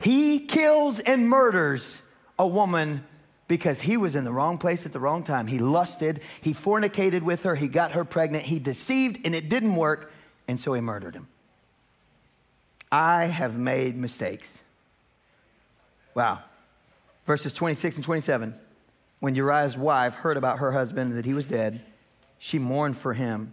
He 0.00 0.46
kills 0.46 1.00
and 1.00 1.28
murders 1.28 2.02
a 2.38 2.46
woman 2.46 3.04
because 3.50 3.80
he 3.80 3.96
was 3.96 4.14
in 4.14 4.22
the 4.22 4.30
wrong 4.30 4.58
place 4.58 4.86
at 4.86 4.92
the 4.92 5.00
wrong 5.00 5.24
time. 5.24 5.48
He 5.48 5.58
lusted, 5.58 6.20
he 6.40 6.52
fornicated 6.52 7.22
with 7.22 7.42
her, 7.42 7.56
he 7.56 7.66
got 7.66 7.90
her 7.92 8.04
pregnant, 8.04 8.44
he 8.44 8.60
deceived, 8.60 9.18
and 9.24 9.34
it 9.34 9.48
didn't 9.48 9.74
work, 9.74 10.12
and 10.46 10.58
so 10.58 10.72
he 10.72 10.80
murdered 10.80 11.16
him. 11.16 11.26
I 12.92 13.24
have 13.24 13.58
made 13.58 13.96
mistakes. 13.96 14.62
Wow. 16.14 16.44
Verses 17.26 17.52
26 17.52 17.96
and 17.96 18.04
27. 18.04 18.54
When 19.18 19.34
Uriah's 19.34 19.76
wife 19.76 20.14
heard 20.14 20.36
about 20.36 20.60
her 20.60 20.70
husband, 20.70 21.16
that 21.16 21.24
he 21.24 21.34
was 21.34 21.46
dead, 21.46 21.80
she 22.38 22.60
mourned 22.60 22.96
for 22.96 23.14
him. 23.14 23.52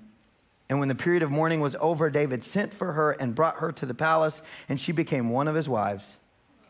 And 0.69 0.79
when 0.79 0.89
the 0.89 0.95
period 0.95 1.23
of 1.23 1.31
mourning 1.31 1.59
was 1.59 1.75
over, 1.79 2.11
David 2.11 2.43
sent 2.43 2.71
for 2.71 2.93
her 2.93 3.13
and 3.13 3.33
brought 3.33 3.55
her 3.55 3.71
to 3.71 3.85
the 3.87 3.95
palace, 3.95 4.43
and 4.69 4.79
she 4.79 4.91
became 4.91 5.31
one 5.31 5.47
of 5.47 5.55
his 5.55 5.67
wives. 5.67 6.17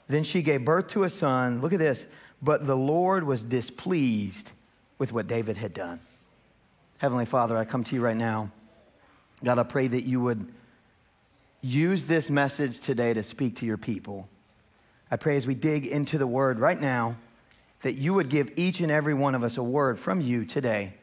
Then 0.07 0.23
she 0.23 0.41
gave 0.41 0.63
birth 0.63 0.87
to 0.89 1.03
a 1.03 1.09
son. 1.09 1.59
Look 1.59 1.73
at 1.73 1.79
this 1.79 2.07
but 2.41 2.65
the 2.65 2.75
Lord 2.75 3.23
was 3.23 3.43
displeased 3.43 4.51
with 4.97 5.13
what 5.13 5.27
David 5.27 5.57
had 5.57 5.73
done. 5.73 5.99
Heavenly 6.97 7.25
Father, 7.25 7.57
I 7.57 7.65
come 7.65 7.83
to 7.85 7.95
you 7.95 8.01
right 8.01 8.17
now. 8.17 8.51
God, 9.43 9.59
I 9.59 9.63
pray 9.63 9.87
that 9.87 10.03
you 10.03 10.21
would 10.21 10.51
use 11.61 12.05
this 12.05 12.29
message 12.29 12.79
today 12.79 13.13
to 13.13 13.23
speak 13.23 13.57
to 13.57 13.65
your 13.65 13.77
people. 13.77 14.27
I 15.11 15.15
pray 15.15 15.35
as 15.35 15.47
we 15.47 15.55
dig 15.55 15.85
into 15.85 16.17
the 16.17 16.27
word 16.27 16.59
right 16.59 16.79
now 16.79 17.17
that 17.81 17.93
you 17.93 18.13
would 18.15 18.29
give 18.29 18.51
each 18.55 18.81
and 18.81 18.91
every 18.91 19.13
one 19.13 19.35
of 19.35 19.43
us 19.43 19.57
a 19.57 19.63
word 19.63 19.99
from 19.99 20.21
you 20.21 20.45
today. 20.45 20.95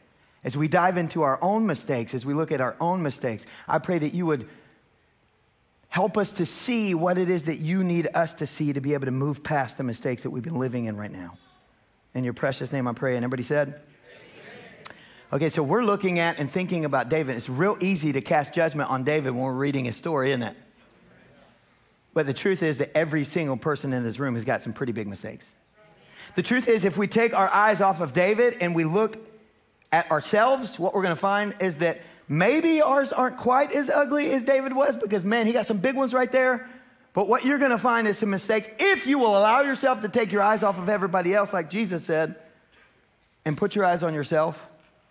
As 0.43 0.57
we 0.57 0.69
dive 0.69 0.97
into 0.97 1.23
our 1.23 1.43
own 1.43 1.67
mistakes, 1.67 2.13
as 2.13 2.27
we 2.27 2.35
look 2.35 2.53
at 2.53 2.61
our 2.61 2.77
own 2.81 3.03
mistakes, 3.03 3.47
I 3.69 3.79
pray 3.79 3.99
that 3.99 4.13
you 4.13 4.27
would 4.27 4.49
Help 5.95 6.19
us 6.19 6.33
to 6.33 6.45
see 6.45 6.93
what 6.93 7.19
it 7.19 7.31
is 7.31 7.45
that 7.45 7.59
you 7.59 7.85
need 7.85 8.09
us 8.15 8.35
to 8.35 8.49
see 8.49 8.73
to 8.73 8.81
be 8.81 8.95
able 8.95 9.05
to 9.05 9.13
move 9.13 9.45
past 9.45 9.79
the 9.79 9.85
mistakes 9.85 10.25
that 10.25 10.31
we've 10.31 10.43
been 10.43 10.59
living 10.59 10.87
in 10.87 10.97
right 10.97 11.13
now. 11.13 11.39
In 12.15 12.25
your 12.25 12.33
precious 12.33 12.73
name, 12.73 12.89
I 12.89 12.95
pray. 12.95 13.15
And 13.15 13.25
everybody 13.25 13.45
said, 13.45 13.81
Okay, 15.33 15.49
so 15.49 15.63
we're 15.63 15.85
looking 15.85 16.19
at 16.19 16.41
and 16.41 16.51
thinking 16.51 16.85
about 16.85 17.11
David. 17.11 17.37
It's 17.37 17.49
real 17.49 17.77
easy 17.79 18.11
to 18.11 18.21
cast 18.21 18.53
judgment 18.53 18.91
on 18.91 19.05
David 19.05 19.35
when 19.35 19.45
we're 19.45 19.53
reading 19.53 19.85
his 19.85 19.95
story, 19.95 20.31
isn't 20.31 20.43
it? 20.43 20.57
But 22.13 22.27
the 22.27 22.35
truth 22.35 22.65
is 22.65 22.79
that 22.79 22.91
every 22.97 23.25
single 23.25 23.57
person 23.57 23.93
in 23.93 24.03
this 24.03 24.19
room 24.19 24.35
has 24.35 24.45
got 24.45 24.63
some 24.63 24.73
pretty 24.73 24.93
big 24.93 25.07
mistakes. 25.07 25.55
The 26.35 26.43
truth 26.43 26.67
is, 26.67 26.85
if 26.85 26.99
we 26.99 27.07
take 27.07 27.35
our 27.35 27.49
eyes 27.49 27.81
off 27.81 28.01
of 28.01 28.13
David 28.13 28.57
and 28.61 28.75
we 28.75 28.83
look 28.83 29.17
at 29.93 30.11
ourselves, 30.11 30.77
what 30.77 30.93
we're 30.93 31.05
gonna 31.05 31.15
find 31.15 31.55
is 31.61 31.77
that 31.77 32.01
maybe 32.29 32.81
ours 32.81 33.13
aren't 33.13 33.37
quite 33.37 33.73
as 33.73 33.91
ugly 33.91 34.31
as 34.33 34.45
David 34.45 34.75
was 34.75 34.97
because, 34.97 35.25
man, 35.25 35.47
he 35.47 35.53
got 35.53 35.67
some 35.67 35.79
big 35.79 35.97
ones 35.97 36.15
right 36.15 36.31
there. 36.31 36.69
But 37.13 37.29
what 37.29 37.45
you're 37.45 37.59
gonna 37.59 37.79
find 37.79 38.09
is 38.09 38.19
some 38.19 38.31
mistakes 38.31 38.69
if 38.79 39.07
you 39.07 39.19
will 39.19 39.39
allow 39.39 39.61
yourself 39.61 40.01
to 40.01 40.09
take 40.09 40.33
your 40.33 40.43
eyes 40.43 40.63
off 40.63 40.79
of 40.79 40.89
everybody 40.89 41.33
else, 41.35 41.53
like 41.53 41.71
Jesus 41.71 42.05
said, 42.05 42.37
and 43.45 43.57
put 43.57 43.77
your 43.77 43.85
eyes 43.85 44.03
on 44.03 44.15
yourself. 44.15 44.69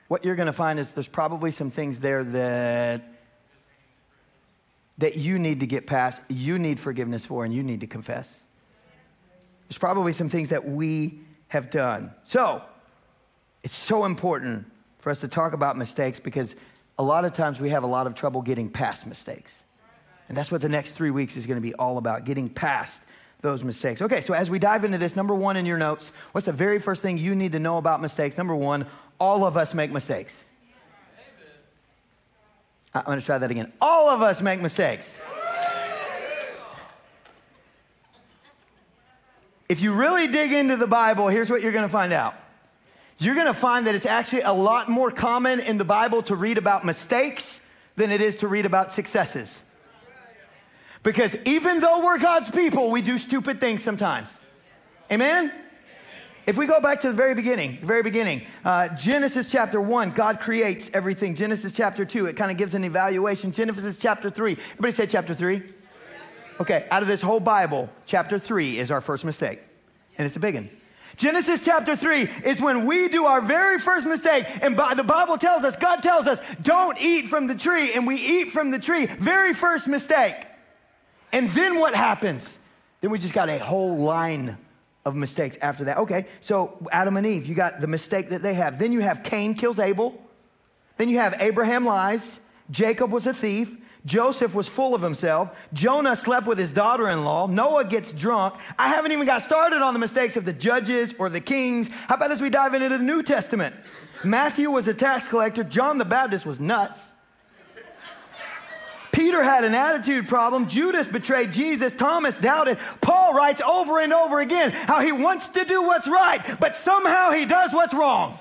What 0.09 0.25
you're 0.25 0.35
gonna 0.35 0.53
find 0.53 0.79
is 0.79 0.91
there's 0.91 1.07
probably 1.07 1.51
some 1.51 1.71
things 1.71 2.01
there 2.01 2.23
that 2.23 3.09
that 4.99 5.17
you 5.17 5.39
need 5.39 5.61
to 5.61 5.67
get 5.67 5.87
past, 5.87 6.21
you 6.29 6.59
need 6.59 6.79
forgiveness 6.79 7.25
for, 7.25 7.45
and 7.45 7.53
you 7.53 7.63
need 7.63 7.81
to 7.81 7.87
confess. 7.87 8.39
There's 9.67 9.79
probably 9.79 10.11
some 10.11 10.29
things 10.29 10.49
that 10.49 10.65
we 10.65 11.19
have 11.47 11.71
done. 11.71 12.13
So, 12.23 12.61
it's 13.63 13.75
so 13.75 14.05
important 14.05 14.65
for 14.99 15.09
us 15.09 15.21
to 15.21 15.27
talk 15.27 15.53
about 15.53 15.77
mistakes 15.77 16.19
because 16.19 16.55
a 16.97 17.03
lot 17.03 17.25
of 17.25 17.33
times 17.33 17.59
we 17.59 17.69
have 17.71 17.83
a 17.83 17.87
lot 17.87 18.07
of 18.07 18.15
trouble 18.15 18.41
getting 18.41 18.69
past 18.69 19.05
mistakes. 19.05 19.63
And 20.29 20.37
that's 20.37 20.51
what 20.51 20.61
the 20.61 20.69
next 20.69 20.91
three 20.91 21.11
weeks 21.11 21.37
is 21.37 21.45
going 21.45 21.57
to 21.57 21.61
be 21.61 21.73
all 21.75 21.97
about 21.97 22.25
getting 22.25 22.49
past 22.49 23.03
those 23.41 23.63
mistakes. 23.63 24.01
Okay, 24.01 24.21
so 24.21 24.33
as 24.33 24.49
we 24.49 24.57
dive 24.57 24.85
into 24.85 24.97
this, 24.97 25.15
number 25.15 25.35
one 25.35 25.57
in 25.57 25.65
your 25.65 25.77
notes, 25.77 26.13
what's 26.31 26.45
the 26.45 26.53
very 26.53 26.79
first 26.79 27.01
thing 27.01 27.17
you 27.17 27.35
need 27.35 27.51
to 27.51 27.59
know 27.59 27.77
about 27.77 28.01
mistakes? 28.01 28.37
Number 28.37 28.55
one, 28.55 28.87
all 29.19 29.45
of 29.45 29.57
us 29.57 29.73
make 29.73 29.91
mistakes. 29.91 30.45
I'm 32.93 33.03
going 33.03 33.19
to 33.19 33.25
try 33.25 33.37
that 33.37 33.49
again. 33.49 33.73
All 33.81 34.09
of 34.09 34.21
us 34.21 34.41
make 34.41 34.61
mistakes. 34.61 35.19
If 39.67 39.81
you 39.81 39.93
really 39.93 40.27
dig 40.27 40.51
into 40.53 40.77
the 40.77 40.87
Bible, 40.87 41.27
here's 41.27 41.49
what 41.49 41.61
you're 41.61 41.71
going 41.71 41.85
to 41.85 41.89
find 41.89 42.13
out. 42.13 42.35
You're 43.19 43.35
going 43.35 43.47
to 43.47 43.53
find 43.53 43.87
that 43.87 43.95
it's 43.95 44.05
actually 44.05 44.41
a 44.41 44.53
lot 44.53 44.89
more 44.89 45.11
common 45.11 45.59
in 45.59 45.77
the 45.77 45.85
Bible 45.85 46.23
to 46.23 46.35
read 46.35 46.57
about 46.57 46.83
mistakes 46.83 47.59
than 47.95 48.11
it 48.11 48.21
is 48.21 48.37
to 48.37 48.47
read 48.47 48.65
about 48.65 48.93
successes. 48.93 49.63
Because 51.03 51.35
even 51.45 51.79
though 51.79 52.03
we're 52.03 52.17
God's 52.17 52.49
people, 52.49 52.89
we 52.89 53.01
do 53.01 53.17
stupid 53.17 53.59
things 53.59 53.83
sometimes. 53.83 54.41
Amen? 55.11 55.51
If 56.45 56.57
we 56.57 56.65
go 56.65 56.81
back 56.81 57.01
to 57.01 57.07
the 57.07 57.13
very 57.13 57.35
beginning, 57.35 57.77
the 57.79 57.85
very 57.85 58.03
beginning, 58.03 58.41
uh, 58.65 58.89
Genesis 58.89 59.49
chapter 59.49 59.79
one, 59.79 60.11
God 60.11 60.41
creates 60.41 60.89
everything. 60.93 61.35
Genesis 61.35 61.71
chapter 61.71 62.03
two, 62.03 62.25
it 62.25 62.35
kind 62.35 62.51
of 62.51 62.57
gives 62.57 62.73
an 62.73 62.83
evaluation. 62.83 63.53
Genesis 63.53 63.95
chapter 63.95 64.29
three, 64.29 64.53
everybody 64.53 64.91
say 64.91 65.05
chapter 65.05 65.33
three. 65.33 65.61
Okay, 66.59 66.85
out 66.91 67.01
of 67.01 67.07
this 67.07 67.21
whole 67.21 67.39
Bible, 67.39 67.89
chapter 68.05 68.37
three 68.37 68.77
is 68.77 68.91
our 68.91 69.01
first 69.01 69.23
mistake, 69.23 69.61
and 70.17 70.25
it's 70.25 70.35
a 70.35 70.39
big 70.39 70.55
one. 70.55 70.69
Genesis 71.15 71.63
chapter 71.63 71.95
3 71.95 72.21
is 72.45 72.59
when 72.59 72.85
we 72.85 73.07
do 73.07 73.25
our 73.25 73.41
very 73.41 73.79
first 73.79 74.05
mistake, 74.05 74.45
and 74.61 74.77
the 74.77 75.03
Bible 75.03 75.37
tells 75.37 75.63
us, 75.63 75.75
God 75.75 76.01
tells 76.01 76.27
us, 76.27 76.41
don't 76.61 76.97
eat 76.99 77.27
from 77.27 77.47
the 77.47 77.55
tree, 77.55 77.93
and 77.93 78.07
we 78.07 78.15
eat 78.15 78.51
from 78.51 78.71
the 78.71 78.79
tree. 78.79 79.05
Very 79.05 79.53
first 79.53 79.87
mistake. 79.87 80.35
And 81.31 81.49
then 81.49 81.79
what 81.79 81.95
happens? 81.95 82.57
Then 83.01 83.11
we 83.11 83.19
just 83.19 83.33
got 83.33 83.49
a 83.49 83.59
whole 83.59 83.97
line 83.97 84.57
of 85.05 85.15
mistakes 85.15 85.57
after 85.61 85.85
that. 85.85 85.97
Okay, 85.97 86.25
so 86.39 86.77
Adam 86.91 87.17
and 87.17 87.27
Eve, 87.27 87.45
you 87.45 87.55
got 87.55 87.81
the 87.81 87.87
mistake 87.87 88.29
that 88.29 88.41
they 88.41 88.53
have. 88.53 88.79
Then 88.79 88.91
you 88.91 89.01
have 89.01 89.23
Cain 89.23 89.53
kills 89.53 89.79
Abel. 89.79 90.19
Then 90.97 91.09
you 91.09 91.17
have 91.17 91.35
Abraham 91.39 91.85
lies. 91.85 92.39
Jacob 92.71 93.11
was 93.11 93.27
a 93.27 93.33
thief. 93.33 93.75
Joseph 94.05 94.53
was 94.53 94.67
full 94.67 94.93
of 94.93 95.01
himself. 95.01 95.67
Jonah 95.71 96.15
slept 96.15 96.45
with 96.45 96.57
his 96.57 96.73
daughter 96.73 97.09
in 97.09 97.23
law. 97.23 97.47
Noah 97.47 97.85
gets 97.85 98.11
drunk. 98.11 98.55
I 98.77 98.89
haven't 98.89 99.13
even 99.13 99.25
got 99.25 99.41
started 99.41 99.81
on 99.81 99.93
the 99.93 99.99
mistakes 99.99 100.35
of 100.35 100.43
the 100.43 100.53
judges 100.53 101.15
or 101.17 101.29
the 101.29 101.39
kings. 101.39 101.89
How 102.07 102.15
about 102.15 102.31
as 102.31 102.41
we 102.41 102.49
dive 102.49 102.73
into 102.73 102.89
the 102.89 102.99
New 102.99 103.23
Testament? 103.23 103.75
Matthew 104.23 104.69
was 104.69 104.87
a 104.87 104.93
tax 104.93 105.27
collector. 105.27 105.63
John 105.63 105.97
the 105.97 106.05
Baptist 106.05 106.45
was 106.45 106.59
nuts. 106.59 107.07
Peter 109.13 109.43
had 109.43 109.63
an 109.63 109.75
attitude 109.75 110.27
problem. 110.27 110.67
Judas 110.67 111.07
betrayed 111.07 111.51
Jesus. 111.51 111.93
Thomas 111.93 112.35
doubted. 112.37 112.79
Paul 112.99 113.33
writes 113.33 113.61
over 113.61 113.99
and 113.99 114.11
over 114.11 114.41
again 114.41 114.71
how 114.71 115.01
he 115.01 115.11
wants 115.11 115.49
to 115.49 115.63
do 115.65 115.83
what's 115.83 116.07
right, 116.07 116.41
but 116.59 116.75
somehow 116.75 117.31
he 117.31 117.45
does 117.45 117.71
what's 117.71 117.93
wrong. 117.93 118.39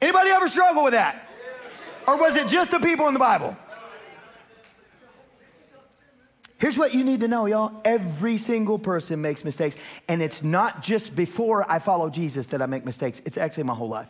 Anybody 0.00 0.30
ever 0.30 0.48
struggle 0.48 0.84
with 0.84 0.92
that? 0.92 1.23
Or 2.06 2.18
was 2.18 2.36
it 2.36 2.48
just 2.48 2.70
the 2.70 2.80
people 2.80 3.08
in 3.08 3.14
the 3.14 3.20
Bible? 3.20 3.56
Here's 6.58 6.78
what 6.78 6.94
you 6.94 7.04
need 7.04 7.20
to 7.20 7.28
know, 7.28 7.46
y'all. 7.46 7.80
Every 7.84 8.38
single 8.38 8.78
person 8.78 9.20
makes 9.20 9.44
mistakes. 9.44 9.76
And 10.08 10.22
it's 10.22 10.42
not 10.42 10.82
just 10.82 11.14
before 11.14 11.70
I 11.70 11.78
follow 11.78 12.08
Jesus 12.08 12.46
that 12.48 12.62
I 12.62 12.66
make 12.66 12.84
mistakes, 12.84 13.20
it's 13.26 13.36
actually 13.36 13.64
my 13.64 13.74
whole 13.74 13.88
life. 13.88 14.08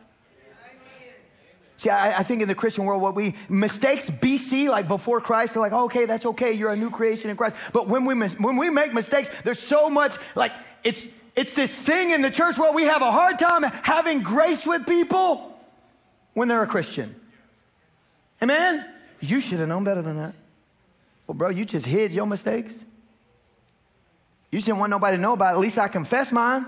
See, 1.76 1.90
I, 1.90 2.20
I, 2.20 2.22
think 2.22 2.40
in 2.40 2.46
the 2.46 2.54
Christian 2.54 2.84
world, 2.84 3.02
what 3.02 3.16
we 3.16 3.34
mistakes 3.48 4.08
BC, 4.08 4.68
like 4.68 4.86
before 4.86 5.20
Christ, 5.20 5.54
they're 5.54 5.60
like, 5.60 5.72
oh, 5.72 5.86
okay, 5.86 6.06
that's 6.06 6.24
okay, 6.24 6.52
you're 6.52 6.70
a 6.70 6.76
new 6.76 6.90
creation 6.90 7.30
in 7.30 7.36
Christ. 7.36 7.56
But 7.72 7.88
when 7.88 8.04
we 8.04 8.14
when 8.14 8.56
we 8.56 8.70
make 8.70 8.94
mistakes, 8.94 9.28
there's 9.42 9.58
so 9.58 9.90
much 9.90 10.16
like 10.36 10.52
it's 10.84 11.08
it's 11.34 11.54
this 11.54 11.76
thing 11.76 12.10
in 12.10 12.22
the 12.22 12.30
church 12.30 12.56
where 12.56 12.72
we 12.72 12.84
have 12.84 13.02
a 13.02 13.10
hard 13.10 13.40
time 13.40 13.64
having 13.82 14.22
grace 14.22 14.64
with 14.64 14.86
people 14.86 15.58
when 16.34 16.46
they're 16.46 16.62
a 16.62 16.68
Christian. 16.68 17.16
Amen? 18.44 18.84
You 19.20 19.40
should 19.40 19.58
have 19.58 19.68
known 19.68 19.84
better 19.84 20.02
than 20.02 20.16
that. 20.16 20.34
Well, 21.26 21.34
bro, 21.34 21.48
you 21.48 21.64
just 21.64 21.86
hid 21.86 22.12
your 22.12 22.26
mistakes. 22.26 22.84
You 24.52 24.60
didn't 24.60 24.78
want 24.78 24.90
nobody 24.90 25.16
to 25.16 25.22
know 25.22 25.32
about 25.32 25.52
it. 25.52 25.56
At 25.56 25.60
least 25.60 25.78
I 25.78 25.88
confess 25.88 26.30
mine. 26.30 26.66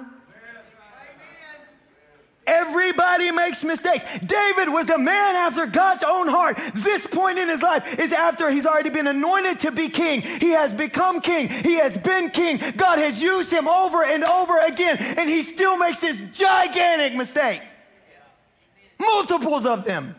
Everybody 2.47 3.31
makes 3.31 3.63
mistakes. 3.63 4.05
David 4.21 4.71
was 4.71 4.87
the 4.87 4.97
man 4.97 5.37
after 5.37 5.67
God's 5.67 6.03
own 6.03 6.29
heart. 6.29 6.57
This 6.77 7.07
point 7.07 7.39
in 7.39 7.49
his 7.49 7.63
life 7.63 7.99
is 7.99 8.11
after 8.11 8.49
he's 8.49 8.65
already 8.65 8.89
been 8.89 9.09
anointed 9.09 9.61
to 9.61 9.71
be 9.71 9.91
king. 9.91 10.23
He 10.23 10.53
has 10.53 10.73
become 10.73 11.21
king. 11.21 11.49
He 11.49 11.75
has 11.75 11.95
been 11.95 12.31
king. 12.31 12.59
God 12.77 12.99
has 12.99 13.21
used 13.21 13.51
him 13.51 13.69
over 13.69 14.03
and 14.03 14.25
over 14.25 14.59
again, 14.61 14.97
and 14.99 15.29
he 15.29 15.43
still 15.43 15.77
makes 15.77 15.99
this 15.99 16.23
gigantic 16.33 17.15
mistake. 17.19 17.61
Multiples 18.99 19.67
of 19.67 19.85
them. 19.85 20.15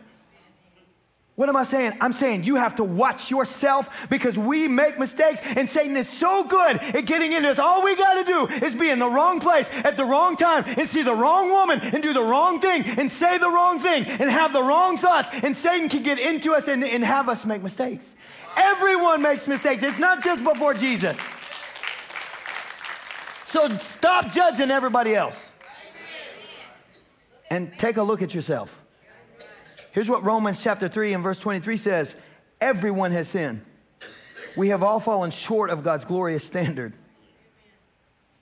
What 1.38 1.48
am 1.48 1.54
I 1.54 1.62
saying? 1.62 1.92
I'm 2.00 2.12
saying 2.12 2.42
you 2.42 2.56
have 2.56 2.74
to 2.74 2.82
watch 2.84 3.30
yourself 3.30 4.10
because 4.10 4.36
we 4.36 4.66
make 4.66 4.98
mistakes 4.98 5.40
and 5.44 5.68
Satan 5.68 5.96
is 5.96 6.08
so 6.08 6.42
good 6.42 6.78
at 6.78 7.06
getting 7.06 7.32
into 7.32 7.48
us. 7.48 7.60
All 7.60 7.84
we 7.84 7.94
got 7.94 8.14
to 8.14 8.24
do 8.24 8.66
is 8.66 8.74
be 8.74 8.90
in 8.90 8.98
the 8.98 9.08
wrong 9.08 9.38
place 9.38 9.70
at 9.70 9.96
the 9.96 10.04
wrong 10.04 10.34
time 10.34 10.64
and 10.66 10.88
see 10.88 11.02
the 11.02 11.14
wrong 11.14 11.48
woman 11.48 11.78
and 11.80 12.02
do 12.02 12.12
the 12.12 12.24
wrong 12.24 12.58
thing 12.58 12.82
and 12.84 13.08
say 13.08 13.38
the 13.38 13.48
wrong 13.48 13.78
thing 13.78 14.04
and 14.06 14.28
have 14.28 14.52
the 14.52 14.60
wrong 14.60 14.96
thoughts. 14.96 15.28
And 15.44 15.56
Satan 15.56 15.88
can 15.88 16.02
get 16.02 16.18
into 16.18 16.54
us 16.54 16.66
and, 16.66 16.82
and 16.82 17.04
have 17.04 17.28
us 17.28 17.46
make 17.46 17.62
mistakes. 17.62 18.12
Everyone 18.56 19.22
makes 19.22 19.46
mistakes. 19.46 19.84
It's 19.84 20.00
not 20.00 20.24
just 20.24 20.42
before 20.42 20.74
Jesus. 20.74 21.20
So 23.44 23.76
stop 23.76 24.32
judging 24.32 24.72
everybody 24.72 25.14
else 25.14 25.50
and 27.48 27.78
take 27.78 27.96
a 27.96 28.02
look 28.02 28.22
at 28.22 28.34
yourself. 28.34 28.77
Here's 29.98 30.08
what 30.08 30.24
Romans 30.24 30.62
chapter 30.62 30.86
3 30.86 31.14
and 31.14 31.24
verse 31.24 31.40
23 31.40 31.76
says 31.76 32.14
Everyone 32.60 33.10
has 33.10 33.26
sinned. 33.30 33.62
We 34.56 34.68
have 34.68 34.84
all 34.84 35.00
fallen 35.00 35.32
short 35.32 35.70
of 35.70 35.82
God's 35.82 36.04
glorious 36.04 36.44
standard. 36.44 36.92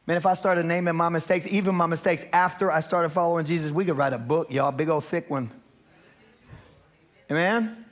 Man, 0.06 0.18
if 0.18 0.26
I 0.26 0.34
started 0.34 0.66
naming 0.66 0.94
my 0.94 1.08
mistakes, 1.08 1.46
even 1.46 1.74
my 1.74 1.86
mistakes 1.86 2.26
after 2.30 2.70
I 2.70 2.80
started 2.80 3.08
following 3.08 3.46
Jesus, 3.46 3.70
we 3.70 3.86
could 3.86 3.96
write 3.96 4.12
a 4.12 4.18
book, 4.18 4.52
y'all, 4.52 4.70
big 4.70 4.90
old 4.90 5.06
thick 5.06 5.30
one. 5.30 5.50
Amen? 7.30 7.85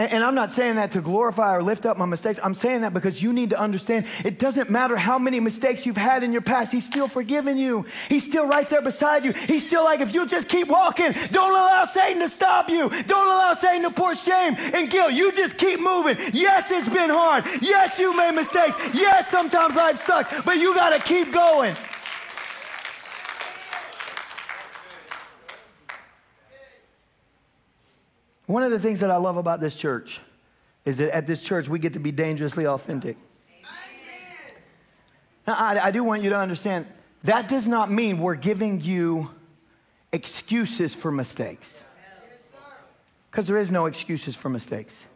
And, 0.00 0.24
I'm 0.24 0.34
not 0.34 0.50
saying 0.50 0.76
that 0.76 0.92
to 0.92 1.02
glorify 1.02 1.54
or 1.54 1.62
lift 1.62 1.84
up 1.84 1.98
my 1.98 2.06
mistakes. 2.06 2.40
I'm 2.42 2.54
saying 2.54 2.80
that 2.82 2.94
because 2.94 3.22
you 3.22 3.34
need 3.34 3.50
to 3.50 3.60
understand 3.60 4.06
it 4.24 4.38
doesn't 4.38 4.70
matter 4.70 4.96
how 4.96 5.18
many 5.18 5.40
mistakes 5.40 5.84
you've 5.84 5.98
had 5.98 6.22
in 6.22 6.32
your 6.32 6.40
past, 6.40 6.72
He's 6.72 6.86
still 6.86 7.06
forgiven 7.06 7.58
you. 7.58 7.84
He's 8.08 8.24
still 8.24 8.46
right 8.46 8.68
there 8.70 8.80
beside 8.80 9.26
you. 9.26 9.32
He's 9.32 9.66
still 9.66 9.84
like, 9.84 10.00
if 10.00 10.14
you 10.14 10.26
just 10.26 10.48
keep 10.48 10.68
walking, 10.68 11.12
don't 11.32 11.52
allow 11.52 11.84
Satan 11.84 12.22
to 12.22 12.30
stop 12.30 12.70
you. 12.70 12.88
Don't 12.88 13.26
allow 13.26 13.52
Satan 13.52 13.82
to 13.82 13.90
pour 13.90 14.14
shame 14.14 14.54
and 14.58 14.90
guilt. 14.90 15.12
You 15.12 15.32
just 15.32 15.58
keep 15.58 15.80
moving. 15.80 16.16
Yes, 16.32 16.70
it's 16.70 16.88
been 16.88 17.10
hard. 17.10 17.44
Yes, 17.60 17.98
you 17.98 18.16
made 18.16 18.32
mistakes. 18.32 18.76
Yes, 18.94 19.28
sometimes 19.28 19.74
life 19.74 20.00
sucks, 20.00 20.40
but 20.42 20.56
you 20.56 20.74
got 20.74 20.98
to 20.98 21.06
keep 21.06 21.30
going. 21.30 21.76
One 28.50 28.64
of 28.64 28.72
the 28.72 28.80
things 28.80 28.98
that 28.98 29.12
I 29.12 29.16
love 29.16 29.36
about 29.36 29.60
this 29.60 29.76
church 29.76 30.20
is 30.84 30.98
that 30.98 31.14
at 31.14 31.24
this 31.24 31.40
church 31.40 31.68
we 31.68 31.78
get 31.78 31.92
to 31.92 32.00
be 32.00 32.10
dangerously 32.10 32.66
authentic. 32.66 33.16
Now, 35.46 35.54
I, 35.54 35.86
I 35.86 35.90
do 35.92 36.02
want 36.02 36.24
you 36.24 36.30
to 36.30 36.36
understand 36.36 36.88
that 37.22 37.48
does 37.48 37.68
not 37.68 37.92
mean 37.92 38.18
we're 38.18 38.34
giving 38.34 38.80
you 38.80 39.30
excuses 40.12 40.96
for 40.96 41.12
mistakes. 41.12 41.80
Because 43.30 43.46
there 43.46 43.56
is 43.56 43.70
no 43.70 43.86
excuses 43.86 44.34
for 44.34 44.48
mistakes. 44.48 45.06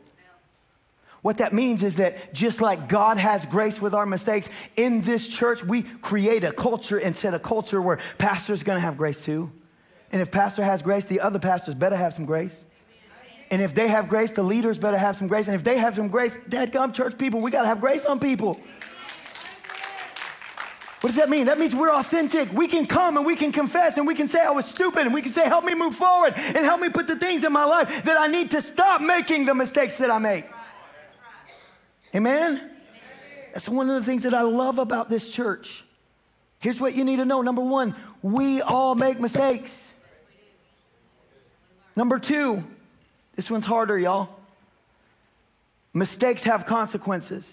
What 1.22 1.38
that 1.38 1.52
means 1.52 1.82
is 1.82 1.96
that 1.96 2.34
just 2.34 2.60
like 2.60 2.88
God 2.88 3.16
has 3.16 3.44
grace 3.46 3.80
with 3.80 3.94
our 3.94 4.06
mistakes, 4.06 4.48
in 4.76 5.00
this 5.00 5.26
church, 5.26 5.64
we 5.64 5.82
create 5.82 6.44
a 6.44 6.52
culture 6.52 6.98
and 6.98 7.16
set 7.16 7.34
a 7.34 7.40
culture 7.40 7.82
where 7.82 7.98
pastor's 8.16 8.62
gonna 8.62 8.78
have 8.78 8.96
grace 8.96 9.24
too. 9.24 9.50
And 10.12 10.22
if 10.22 10.30
pastor 10.30 10.62
has 10.62 10.82
grace, 10.82 11.06
the 11.06 11.18
other 11.18 11.40
pastors 11.40 11.74
better 11.74 11.96
have 11.96 12.14
some 12.14 12.26
grace. 12.26 12.64
And 13.54 13.62
if 13.62 13.72
they 13.72 13.86
have 13.86 14.08
grace, 14.08 14.32
the 14.32 14.42
leaders 14.42 14.80
better 14.80 14.98
have 14.98 15.14
some 15.14 15.28
grace. 15.28 15.46
And 15.46 15.54
if 15.54 15.62
they 15.62 15.78
have 15.78 15.94
some 15.94 16.08
grace, 16.08 16.36
dad 16.48 16.72
come 16.72 16.92
church 16.92 17.16
people, 17.16 17.40
we 17.40 17.52
gotta 17.52 17.68
have 17.68 17.80
grace 17.80 18.04
on 18.04 18.18
people. 18.18 18.54
What 21.00 21.10
does 21.10 21.14
that 21.18 21.30
mean? 21.30 21.46
That 21.46 21.60
means 21.60 21.72
we're 21.72 21.94
authentic. 21.94 22.52
We 22.52 22.66
can 22.66 22.84
come 22.84 23.16
and 23.16 23.24
we 23.24 23.36
can 23.36 23.52
confess 23.52 23.96
and 23.96 24.08
we 24.08 24.16
can 24.16 24.26
say 24.26 24.44
I 24.44 24.50
was 24.50 24.66
stupid 24.66 25.02
and 25.02 25.14
we 25.14 25.22
can 25.22 25.30
say, 25.30 25.44
help 25.44 25.64
me 25.64 25.72
move 25.76 25.94
forward 25.94 26.32
and 26.34 26.64
help 26.64 26.80
me 26.80 26.88
put 26.88 27.06
the 27.06 27.16
things 27.16 27.44
in 27.44 27.52
my 27.52 27.64
life 27.64 28.02
that 28.02 28.18
I 28.18 28.26
need 28.26 28.50
to 28.50 28.60
stop 28.60 29.00
making 29.00 29.46
the 29.46 29.54
mistakes 29.54 29.94
that 29.98 30.10
I 30.10 30.18
make. 30.18 30.46
Amen? 32.12 32.72
That's 33.52 33.68
one 33.68 33.88
of 33.88 33.94
the 33.94 34.04
things 34.04 34.24
that 34.24 34.34
I 34.34 34.42
love 34.42 34.80
about 34.80 35.08
this 35.08 35.30
church. 35.30 35.84
Here's 36.58 36.80
what 36.80 36.94
you 36.94 37.04
need 37.04 37.18
to 37.18 37.24
know. 37.24 37.40
Number 37.40 37.62
one, 37.62 37.94
we 38.20 38.62
all 38.62 38.96
make 38.96 39.20
mistakes. 39.20 39.94
Number 41.94 42.18
two, 42.18 42.64
this 43.36 43.50
one's 43.50 43.64
harder, 43.64 43.98
y'all. 43.98 44.28
Mistakes 45.92 46.44
have 46.44 46.66
consequences. 46.66 47.50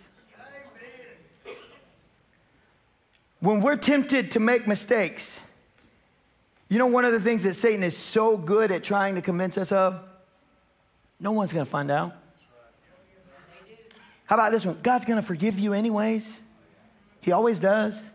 when 3.42 3.60
we're 3.60 3.76
tempted 3.76 4.32
to 4.32 4.40
make 4.40 4.68
mistakes, 4.68 5.42
you 6.70 6.78
know, 6.78 6.88
one 6.88 7.04
of 7.04 7.12
the 7.12 7.20
things 7.20 7.44
that 7.44 7.56
Satan 7.56 7.84
is 7.84 7.98
so 7.98 8.38
good 8.38 8.72
at 8.72 8.84
trying 8.84 9.16
to 9.16 9.22
convince 9.22 9.58
us 9.58 9.72
of? 9.72 10.00
No 11.20 11.34
one's 11.34 11.52
gonna 11.52 11.66
find 11.66 11.92
out. 11.92 12.14
How 14.26 14.36
about 14.36 14.52
this 14.52 14.66
one? 14.66 14.80
God's 14.82 15.06
gonna 15.06 15.22
forgive 15.22 15.60
you 15.60 15.74
anyways. 15.74 16.40
He 17.20 17.32
always 17.32 17.60
does. 17.60 18.10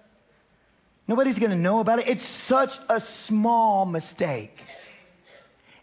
Nobody's 1.06 1.38
gonna 1.38 1.56
know 1.56 1.80
about 1.80 1.99
it. 1.99 2.08
It's 2.08 2.25
such 2.25 2.78
a 2.88 3.00
small 3.00 3.85
mistake. 3.85 4.58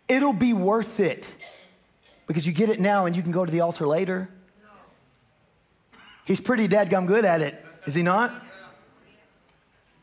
It'll 0.07 0.33
be 0.33 0.53
worth 0.53 0.99
it 0.99 1.27
because 2.27 2.45
you 2.45 2.53
get 2.53 2.69
it 2.69 2.79
now 2.79 3.05
and 3.05 3.15
you 3.15 3.21
can 3.21 3.31
go 3.31 3.45
to 3.45 3.51
the 3.51 3.61
altar 3.61 3.87
later. 3.87 4.29
He's 6.25 6.39
pretty 6.39 6.67
dead 6.67 6.89
gum 6.89 7.05
good 7.05 7.25
at 7.25 7.41
it, 7.41 7.63
is 7.85 7.93
he 7.93 8.03
not? 8.03 8.33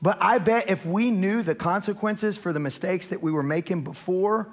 But 0.02 0.18
I 0.20 0.38
bet 0.38 0.70
if 0.70 0.86
we 0.86 1.10
knew 1.10 1.42
the 1.42 1.54
consequences 1.54 2.38
for 2.38 2.52
the 2.52 2.60
mistakes 2.60 3.08
that 3.08 3.22
we 3.22 3.30
were 3.30 3.42
making 3.42 3.84
before 3.84 4.48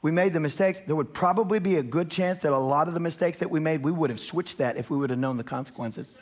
we 0.00 0.12
made 0.12 0.32
the 0.32 0.40
mistakes, 0.40 0.80
there 0.86 0.94
would 0.94 1.12
probably 1.12 1.58
be 1.58 1.76
a 1.76 1.82
good 1.82 2.10
chance 2.10 2.38
that 2.38 2.52
a 2.52 2.58
lot 2.58 2.86
of 2.86 2.94
the 2.94 3.00
mistakes 3.00 3.38
that 3.38 3.50
we 3.50 3.58
made, 3.58 3.82
we 3.82 3.90
would 3.90 4.10
have 4.10 4.20
switched 4.20 4.58
that 4.58 4.76
if 4.76 4.90
we 4.90 4.96
would 4.96 5.10
have 5.10 5.18
known 5.18 5.36
the 5.36 5.44
consequences. 5.44 6.14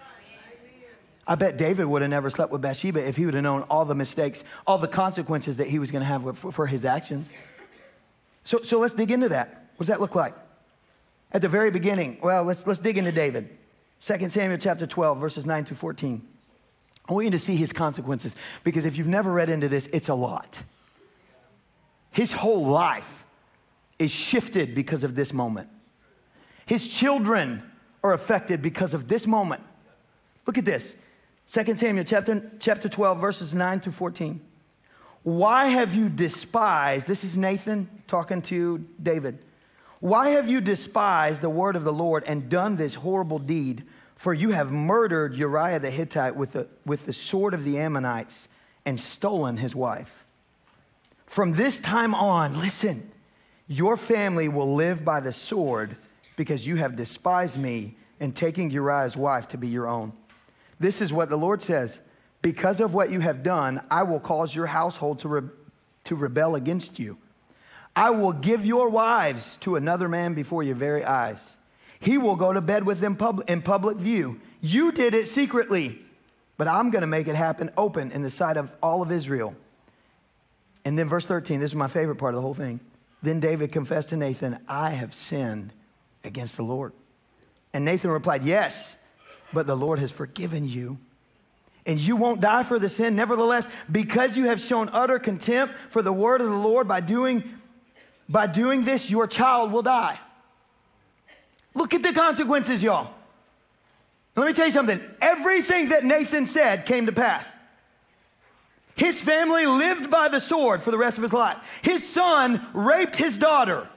I 1.26 1.34
bet 1.34 1.58
David 1.58 1.86
would 1.86 2.02
have 2.02 2.10
never 2.10 2.30
slept 2.30 2.52
with 2.52 2.62
Bathsheba 2.62 3.06
if 3.06 3.16
he 3.16 3.26
would 3.26 3.34
have 3.34 3.42
known 3.42 3.62
all 3.62 3.84
the 3.84 3.94
mistakes, 3.94 4.44
all 4.66 4.78
the 4.78 4.88
consequences 4.88 5.56
that 5.58 5.66
he 5.66 5.78
was 5.78 5.90
going 5.90 6.00
to 6.00 6.06
have 6.06 6.38
for, 6.38 6.66
his 6.66 6.84
actions. 6.84 7.28
So, 8.44 8.62
so 8.62 8.78
let's 8.78 8.94
dig 8.94 9.10
into 9.10 9.28
that. 9.30 9.70
What 9.76 9.86
does 9.86 9.88
that 9.88 10.00
look 10.00 10.14
like? 10.14 10.34
At 11.32 11.42
the 11.42 11.48
very 11.48 11.70
beginning, 11.70 12.18
well, 12.22 12.44
let's, 12.44 12.66
let's 12.66 12.78
dig 12.78 12.98
into 12.98 13.12
David. 13.12 13.48
2 14.00 14.28
Samuel 14.28 14.58
chapter 14.58 14.86
12, 14.86 15.18
verses 15.18 15.46
9 15.46 15.64
to 15.66 15.74
14. 15.74 16.26
I 17.08 17.12
want 17.12 17.24
you 17.24 17.30
to 17.30 17.38
see 17.38 17.56
his 17.56 17.72
consequences 17.72 18.36
because 18.64 18.84
if 18.84 18.96
you've 18.96 19.06
never 19.06 19.32
read 19.32 19.48
into 19.48 19.68
this, 19.68 19.86
it's 19.88 20.08
a 20.08 20.14
lot. 20.14 20.62
His 22.10 22.32
whole 22.32 22.66
life 22.66 23.24
is 23.98 24.10
shifted 24.10 24.74
because 24.74 25.04
of 25.04 25.14
this 25.14 25.32
moment. 25.32 25.68
His 26.66 26.88
children 26.88 27.62
are 28.02 28.12
affected 28.12 28.60
because 28.62 28.94
of 28.94 29.08
this 29.08 29.26
moment. 29.26 29.62
Look 30.46 30.58
at 30.58 30.64
this 30.64 30.96
2 31.46 31.76
Samuel 31.76 32.04
chapter, 32.04 32.50
chapter 32.58 32.88
12, 32.88 33.20
verses 33.20 33.54
9 33.54 33.80
through 33.80 33.92
14. 33.92 34.40
Why 35.22 35.66
have 35.66 35.94
you 35.94 36.08
despised, 36.08 37.06
this 37.06 37.24
is 37.24 37.36
Nathan 37.36 37.88
talking 38.06 38.42
to 38.42 38.84
David. 39.02 39.38
Why 40.00 40.30
have 40.30 40.48
you 40.48 40.60
despised 40.60 41.40
the 41.40 41.50
word 41.50 41.76
of 41.76 41.84
the 41.84 41.92
Lord 41.92 42.24
and 42.26 42.48
done 42.48 42.76
this 42.76 42.94
horrible 42.94 43.38
deed? 43.38 43.84
For 44.14 44.32
you 44.32 44.50
have 44.50 44.72
murdered 44.72 45.34
Uriah 45.34 45.78
the 45.78 45.90
Hittite 45.90 46.36
with 46.36 46.52
the, 46.52 46.68
with 46.84 47.06
the 47.06 47.12
sword 47.12 47.54
of 47.54 47.64
the 47.64 47.78
Ammonites 47.78 48.48
and 48.84 48.98
stolen 48.98 49.58
his 49.58 49.74
wife. 49.74 50.24
From 51.26 51.52
this 51.52 51.80
time 51.80 52.14
on, 52.14 52.58
listen, 52.58 53.10
your 53.68 53.96
family 53.96 54.48
will 54.48 54.74
live 54.74 55.04
by 55.04 55.20
the 55.20 55.32
sword 55.32 55.96
because 56.36 56.66
you 56.66 56.76
have 56.76 56.96
despised 56.96 57.58
me 57.58 57.96
and 58.20 58.34
taking 58.34 58.70
Uriah's 58.70 59.16
wife 59.16 59.48
to 59.48 59.58
be 59.58 59.68
your 59.68 59.86
own. 59.86 60.12
This 60.78 61.02
is 61.02 61.12
what 61.12 61.28
the 61.28 61.36
Lord 61.36 61.60
says 61.60 62.00
Because 62.42 62.80
of 62.80 62.94
what 62.94 63.10
you 63.10 63.20
have 63.20 63.42
done, 63.42 63.82
I 63.90 64.04
will 64.04 64.20
cause 64.20 64.54
your 64.54 64.66
household 64.66 65.18
to, 65.20 65.28
re- 65.28 65.50
to 66.04 66.16
rebel 66.16 66.54
against 66.54 66.98
you. 66.98 67.18
I 67.96 68.10
will 68.10 68.34
give 68.34 68.66
your 68.66 68.90
wives 68.90 69.56
to 69.58 69.76
another 69.76 70.06
man 70.06 70.34
before 70.34 70.62
your 70.62 70.74
very 70.74 71.02
eyes. 71.02 71.56
He 71.98 72.18
will 72.18 72.36
go 72.36 72.52
to 72.52 72.60
bed 72.60 72.84
with 72.84 73.00
them 73.00 73.16
pub- 73.16 73.44
in 73.48 73.62
public 73.62 73.96
view. 73.96 74.38
You 74.60 74.92
did 74.92 75.14
it 75.14 75.26
secretly, 75.26 76.04
but 76.58 76.68
I'm 76.68 76.90
going 76.90 77.00
to 77.00 77.06
make 77.06 77.26
it 77.26 77.34
happen 77.34 77.70
open 77.74 78.12
in 78.12 78.20
the 78.20 78.28
sight 78.28 78.58
of 78.58 78.70
all 78.82 79.00
of 79.00 79.10
Israel. 79.10 79.56
And 80.84 80.98
then, 80.98 81.08
verse 81.08 81.24
13, 81.24 81.58
this 81.58 81.70
is 81.70 81.74
my 81.74 81.88
favorite 81.88 82.16
part 82.16 82.34
of 82.34 82.36
the 82.36 82.42
whole 82.42 82.54
thing. 82.54 82.80
Then 83.22 83.40
David 83.40 83.72
confessed 83.72 84.10
to 84.10 84.16
Nathan, 84.16 84.58
I 84.68 84.90
have 84.90 85.14
sinned 85.14 85.72
against 86.22 86.58
the 86.58 86.62
Lord. 86.62 86.92
And 87.72 87.84
Nathan 87.84 88.10
replied, 88.10 88.44
Yes, 88.44 88.96
but 89.52 89.66
the 89.66 89.76
Lord 89.76 89.98
has 89.98 90.10
forgiven 90.10 90.68
you. 90.68 90.98
And 91.86 91.98
you 91.98 92.16
won't 92.16 92.40
die 92.40 92.62
for 92.62 92.78
the 92.78 92.88
sin. 92.88 93.16
Nevertheless, 93.16 93.68
because 93.90 94.36
you 94.36 94.46
have 94.46 94.60
shown 94.60 94.90
utter 94.92 95.18
contempt 95.18 95.74
for 95.88 96.02
the 96.02 96.12
word 96.12 96.40
of 96.40 96.48
the 96.48 96.56
Lord 96.56 96.86
by 96.86 97.00
doing, 97.00 97.44
by 98.28 98.46
doing 98.46 98.82
this, 98.82 99.10
your 99.10 99.26
child 99.26 99.72
will 99.72 99.82
die. 99.82 100.18
Look 101.74 101.94
at 101.94 102.02
the 102.02 102.12
consequences, 102.12 102.82
y'all. 102.82 103.12
Let 104.34 104.46
me 104.46 104.52
tell 104.52 104.66
you 104.66 104.72
something. 104.72 105.00
Everything 105.20 105.90
that 105.90 106.04
Nathan 106.04 106.46
said 106.46 106.86
came 106.86 107.06
to 107.06 107.12
pass. 107.12 107.56
His 108.94 109.20
family 109.20 109.66
lived 109.66 110.10
by 110.10 110.28
the 110.28 110.40
sword 110.40 110.82
for 110.82 110.90
the 110.90 110.98
rest 110.98 111.18
of 111.18 111.22
his 111.22 111.32
life. 111.32 111.58
His 111.82 112.06
son 112.06 112.66
raped 112.72 113.16
his 113.16 113.36
daughter. 113.36 113.88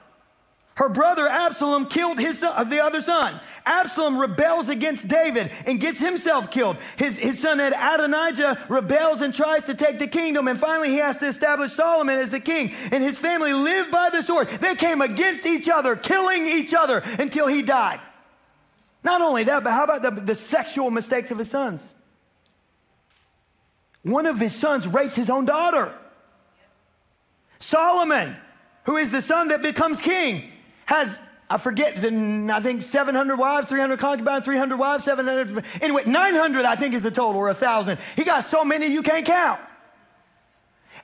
Her 0.80 0.88
brother 0.88 1.28
Absalom 1.28 1.88
killed 1.88 2.18
his 2.18 2.38
son, 2.38 2.70
the 2.70 2.82
other 2.82 3.02
son. 3.02 3.38
Absalom 3.66 4.18
rebels 4.18 4.70
against 4.70 5.08
David 5.08 5.52
and 5.66 5.78
gets 5.78 6.00
himself 6.00 6.50
killed. 6.50 6.78
His, 6.96 7.18
his 7.18 7.38
son 7.38 7.60
Adonijah 7.60 8.64
rebels 8.70 9.20
and 9.20 9.34
tries 9.34 9.64
to 9.64 9.74
take 9.74 9.98
the 9.98 10.06
kingdom. 10.06 10.48
And 10.48 10.58
finally, 10.58 10.88
he 10.88 10.96
has 10.96 11.18
to 11.18 11.26
establish 11.26 11.72
Solomon 11.72 12.16
as 12.16 12.30
the 12.30 12.40
king. 12.40 12.72
And 12.92 13.02
his 13.02 13.18
family 13.18 13.52
lived 13.52 13.90
by 13.90 14.08
the 14.10 14.22
sword. 14.22 14.48
They 14.48 14.74
came 14.74 15.02
against 15.02 15.44
each 15.44 15.68
other, 15.68 15.96
killing 15.96 16.46
each 16.46 16.72
other 16.72 17.02
until 17.18 17.46
he 17.46 17.60
died. 17.60 18.00
Not 19.04 19.20
only 19.20 19.44
that, 19.44 19.62
but 19.62 19.72
how 19.72 19.84
about 19.84 20.02
the, 20.02 20.12
the 20.12 20.34
sexual 20.34 20.90
mistakes 20.90 21.30
of 21.30 21.36
his 21.36 21.50
sons? 21.50 21.86
One 24.02 24.24
of 24.24 24.40
his 24.40 24.54
sons 24.54 24.88
rapes 24.88 25.14
his 25.14 25.28
own 25.28 25.44
daughter. 25.44 25.92
Solomon, 27.58 28.34
who 28.84 28.96
is 28.96 29.10
the 29.10 29.20
son 29.20 29.48
that 29.48 29.60
becomes 29.60 30.00
king, 30.00 30.50
has 30.90 31.18
I 31.52 31.58
forget, 31.58 31.96
I 31.96 32.60
think 32.60 32.82
700 32.82 33.36
wives, 33.36 33.68
300 33.68 33.98
concubines, 33.98 34.44
300 34.44 34.76
wives, 34.76 35.02
700. 35.02 35.64
Anyway, 35.82 36.04
900 36.06 36.64
I 36.64 36.76
think 36.76 36.94
is 36.94 37.02
the 37.02 37.10
total, 37.10 37.40
or 37.40 37.46
1,000. 37.46 37.98
He 38.14 38.22
got 38.22 38.44
so 38.44 38.64
many 38.64 38.86
you 38.86 39.02
can't 39.02 39.26
count. 39.26 39.60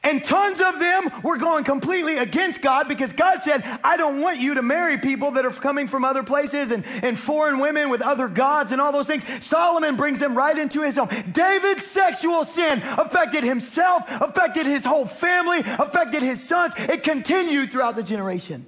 And 0.05 0.23
tons 0.23 0.61
of 0.61 0.79
them 0.79 1.11
were 1.25 1.37
going 1.37 1.65
completely 1.65 2.19
against 2.19 2.63
God 2.63 2.87
because 2.87 3.13
God 3.13 3.43
said, 3.43 3.63
I 3.83 3.97
don't 3.97 4.21
want 4.21 4.39
you 4.39 4.55
to 4.55 4.63
marry 4.63 4.99
people 4.99 5.33
that 5.33 5.45
are 5.45 5.51
coming 5.51 5.89
from 5.89 6.05
other 6.05 6.23
places 6.23 6.71
and, 6.71 6.85
and 7.03 7.19
foreign 7.19 7.59
women 7.59 7.91
with 7.91 8.03
other 8.03 8.29
gods 8.29 8.71
and 8.71 8.81
all 8.81 8.93
those 8.93 9.09
things. 9.09 9.25
Solomon 9.45 9.97
brings 9.97 10.21
them 10.21 10.37
right 10.37 10.57
into 10.57 10.83
his 10.83 10.97
home. 10.97 11.09
David's 11.33 11.85
sexual 11.85 12.45
sin 12.45 12.83
affected 12.99 13.43
himself, 13.43 14.05
affected 14.21 14.67
his 14.67 14.85
whole 14.85 15.07
family, 15.07 15.61
affected 15.61 16.23
his 16.23 16.41
sons. 16.41 16.75
It 16.77 17.03
continued 17.03 17.73
throughout 17.73 17.97
the 17.97 18.05
generation. 18.05 18.67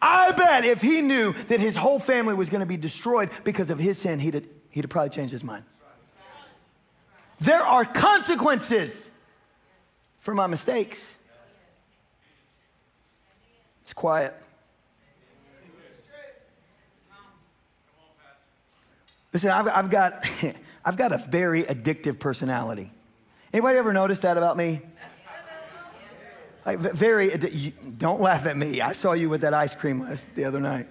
I 0.00 0.32
bet 0.32 0.64
if 0.64 0.80
he 0.80 1.02
knew 1.02 1.32
that 1.32 1.60
his 1.60 1.76
whole 1.76 1.98
family 1.98 2.34
was 2.34 2.50
going 2.50 2.60
to 2.60 2.66
be 2.66 2.76
destroyed 2.76 3.30
because 3.44 3.70
of 3.70 3.78
his 3.78 3.98
sin, 3.98 4.18
he'd 4.18 4.34
have, 4.34 4.44
he'd 4.70 4.84
have 4.84 4.90
probably 4.90 5.10
changed 5.10 5.32
his 5.32 5.42
mind. 5.42 5.64
There 7.40 7.60
are 7.60 7.84
consequences 7.84 9.10
for 10.18 10.34
my 10.34 10.46
mistakes. 10.46 11.16
It's 13.82 13.92
quiet. 13.92 14.34
Listen, 19.32 19.50
I've, 19.50 19.68
I've, 19.68 19.90
got, 19.90 20.28
I've 20.84 20.96
got 20.96 21.12
a 21.12 21.18
very 21.18 21.62
addictive 21.64 22.18
personality. 22.18 22.92
Anybody 23.52 23.78
ever 23.78 23.92
noticed 23.92 24.22
that 24.22 24.36
about 24.36 24.56
me? 24.56 24.80
Like 26.68 26.80
very, 26.80 27.34
don't 27.96 28.20
laugh 28.20 28.44
at 28.44 28.54
me. 28.54 28.82
I 28.82 28.92
saw 28.92 29.12
you 29.12 29.30
with 29.30 29.40
that 29.40 29.54
ice 29.54 29.74
cream 29.74 30.02
last, 30.02 30.26
the 30.34 30.44
other 30.44 30.60
night. 30.60 30.86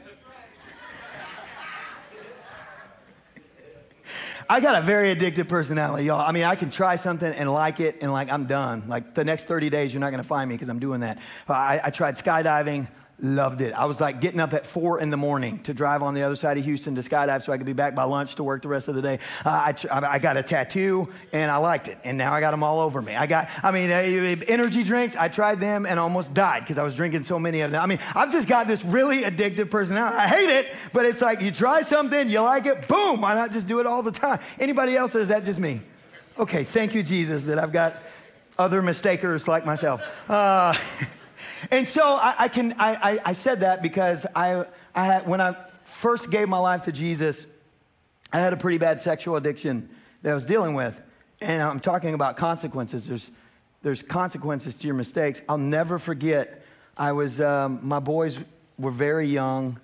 I 4.50 4.60
got 4.60 4.82
a 4.82 4.84
very 4.84 5.16
addictive 5.16 5.48
personality, 5.48 6.06
y'all. 6.06 6.20
I 6.20 6.32
mean, 6.32 6.46
I 6.46 6.56
can 6.56 6.72
try 6.72 6.96
something 6.96 7.32
and 7.32 7.54
like 7.54 7.80
it, 7.80 7.98
and 8.02 8.12
like 8.12 8.32
I'm 8.32 8.48
done. 8.48 8.86
Like 8.88 9.13
the 9.13 9.24
next 9.24 9.44
30 9.44 9.70
days, 9.70 9.94
you're 9.94 10.02
not 10.02 10.10
gonna 10.10 10.24
find 10.24 10.50
me 10.50 10.56
because 10.56 10.70
I'm 10.70 10.80
doing 10.80 11.02
that. 11.02 11.20
I, 11.48 11.80
I 11.84 11.90
tried 11.92 12.16
skydiving. 12.16 12.88
Loved 13.19 13.62
it. 13.62 13.73
I 13.73 13.86
was 13.86 13.99
like 13.99 14.21
getting 14.21 14.39
up 14.39 14.53
at 14.53 14.67
four 14.67 14.99
in 14.99 15.10
the 15.10 15.17
morning 15.17 15.58
to 15.63 15.73
drive 15.73 16.03
on 16.03 16.13
the 16.13 16.21
other 16.21 16.36
side 16.36 16.60
of 16.60 16.65
Houston 16.65 16.93
to 16.93 17.01
skydive 17.01 17.41
so 17.41 17.51
I 17.51 17.58
could 17.58 17.65
be 17.65 17.73
back 17.73 17.95
by 17.95 18.03
lunch 18.03 18.36
to 18.36 18.43
work 18.43 18.62
the 18.62 18.67
rest 18.67 18.89
of 18.89 18.93
the 18.93 19.01
day. 19.01 19.17
Uh, 19.43 19.73
I, 19.73 19.75
I 19.91 20.19
got 20.19 20.38
a 20.38 20.43
tattoo 20.43 21.10
and 21.34 21.49
I 21.49 21.58
liked 21.58 21.88
it. 21.88 21.97
And 22.03 22.15
now 22.15 22.32
I 22.32 22.41
got 22.41 22.51
them 22.51 22.62
all 22.62 22.80
over 22.80 23.01
me. 23.01 23.15
I 23.15 23.25
got, 23.25 23.49
I 23.63 23.71
mean, 23.71 23.89
uh, 23.89 24.45
energy 24.47 24.84
drinks, 24.84 25.15
I 25.15 25.30
tried 25.30 25.60
them 25.60 25.88
and 25.88 25.99
almost 25.99 26.36
died 26.36 26.60
because 26.60 26.77
I 26.77 26.84
was 26.84 26.93
drinking 26.93 27.23
so 27.23 27.39
many 27.39 27.62
of 27.62 27.71
them. 27.71 27.82
I 27.82 27.88
mean, 27.88 27.97
I've 28.13 28.32
just 28.32 28.47
got 28.47 28.67
this 28.67 28.86
really 28.86 29.23
addictive 29.23 29.71
personality. 29.71 30.15
I 30.15 30.27
hate 30.27 30.49
it, 30.49 30.75
but 30.93 31.08
it's 31.08 31.21
like 31.21 31.41
you 31.41 31.49
try 31.49 31.82
something, 31.82 32.30
you 32.30 32.41
like 32.41 32.67
it, 32.67 32.88
boom, 32.88 33.21
why 33.21 33.34
not 33.34 33.51
just 33.51 33.67
do 33.67 33.80
it 33.80 33.88
all 33.88 34.03
the 34.03 34.12
time? 34.12 34.39
Anybody 34.60 34.95
else, 34.95 35.15
or 35.15 35.21
is 35.21 35.30
that 35.30 35.43
just 35.43 35.58
me? 35.58 35.82
Okay, 36.38 36.63
thank 36.63 36.93
you, 36.93 37.01
Jesus, 37.01 37.41
that 37.43 37.58
I've 37.58 37.73
got 37.73 37.95
other 38.60 38.84
mistakers 38.84 39.47
like 39.47 39.65
myself. 39.65 40.03
Uh, 40.30 40.75
And 41.72 41.88
so 41.88 42.04
I, 42.04 42.36
I 42.39 42.48
can, 42.48 42.76
I, 42.78 43.20
I, 43.26 43.34
said 43.34 43.62
that 43.62 43.82
because 43.82 44.26
I, 44.36 44.65
I 44.93 45.06
had, 45.06 45.28
when 45.28 45.41
I 45.41 45.56
first 45.86 46.32
gave 46.32 46.50
my 46.50 46.60
life 46.60 46.84
to 46.84 46.91
Jesus, 46.91 47.48
I 48.32 48.39
had 48.39 48.54
a 48.54 48.58
pretty 48.58 48.78
bad 48.78 49.00
sexual 49.00 49.36
addiction 49.36 49.89
that 50.22 50.32
I 50.32 50.34
was 50.34 50.46
dealing 50.46 50.74
with. 50.74 51.02
And 51.41 51.62
I'm 51.62 51.80
talking 51.80 52.13
about 52.13 52.38
consequences. 52.38 53.08
There's, 53.08 53.32
there's 53.84 54.02
consequences 54.02 54.76
to 54.76 54.88
your 54.88 54.96
mistakes. 54.96 55.41
I'll 55.48 55.58
never 55.58 56.00
forget, 56.00 56.63
I 56.98 57.12
was, 57.12 57.39
um, 57.39 57.80
my 57.84 58.00
boys 58.00 58.39
were 58.78 58.91
very 58.91 59.28
young 59.28 59.80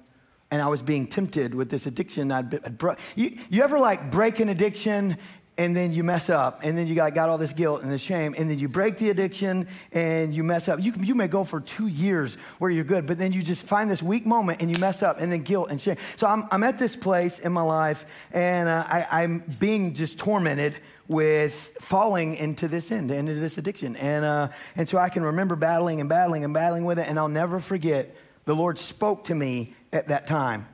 and 0.52 0.62
I 0.62 0.68
was 0.68 0.82
being 0.82 1.08
tempted 1.08 1.56
with 1.56 1.70
this 1.70 1.88
addiction. 1.88 2.32
I'd, 2.32 2.54
I'd 2.64 2.78
bro- 2.78 2.96
you, 3.16 3.38
you 3.50 3.64
ever 3.64 3.80
like 3.80 4.12
break 4.12 4.40
an 4.40 4.50
addiction 4.50 5.18
and 5.58 5.76
then 5.76 5.94
you 5.94 6.04
mess 6.04 6.30
up, 6.30 6.62
and 6.64 6.76
then 6.76 6.88
you 6.88 6.96
got, 6.96 7.14
got 7.14 7.30
all 7.30 7.38
this 7.38 7.54
guilt 7.54 7.84
and 7.84 7.92
the 7.92 7.98
shame, 7.98 8.34
and 8.38 8.50
then 8.50 8.58
you 8.58 8.68
break 8.68 8.98
the 8.98 9.12
addiction 9.12 9.68
and 9.92 10.34
you 10.34 10.44
mess 10.44 10.68
up. 10.68 10.80
You, 10.82 10.94
you 11.00 11.14
may 11.14 11.28
go 11.28 11.44
for 11.44 11.62
two 11.62 11.88
years 11.88 12.36
where 12.58 12.72
you're 12.72 12.84
good, 12.84 13.06
but 13.06 13.20
then 13.20 13.34
you 13.34 13.44
just 13.44 13.64
find 13.64 13.90
this 13.90 14.02
weak 14.02 14.26
moment 14.26 14.62
and 14.62 14.72
you 14.72 14.78
mess 14.78 15.04
up, 15.04 15.22
and 15.22 15.32
then 15.32 15.44
guilt 15.44 15.70
and 15.70 15.80
shame. 15.80 15.98
So 16.16 16.26
I'm, 16.26 16.46
I'm 16.52 16.64
at 16.64 16.80
this 16.80 16.96
place 16.96 17.38
in 17.38 17.52
my 17.52 17.62
life, 17.62 18.06
and 18.32 18.68
uh, 18.68 18.84
I, 18.88 19.24
I'm 19.24 19.40
being 19.60 19.94
just 19.94 20.18
tormented 20.18 20.76
with 21.08 21.78
falling 21.80 22.36
into 22.36 22.68
this 22.68 22.92
end, 22.92 23.12
into 23.12 23.36
this 23.36 23.58
addiction. 23.60 23.96
And, 23.98 24.26
uh, 24.26 24.48
and 24.76 24.90
so 24.90 24.98
I 24.98 25.10
can 25.10 25.24
remember 25.24 25.56
battling 25.56 26.00
and 26.00 26.10
battling 26.10 26.44
and 26.44 26.54
battling 26.54 26.86
with 26.86 26.98
it, 26.98 27.08
and 27.08 27.20
I'll 27.20 27.28
never 27.28 27.60
forget 27.60 28.16
the 28.46 28.56
Lord 28.56 28.80
spoke 28.80 29.26
to 29.26 29.36
me 29.36 29.76
at 29.92 30.08
that 30.08 30.26
time. 30.26 30.68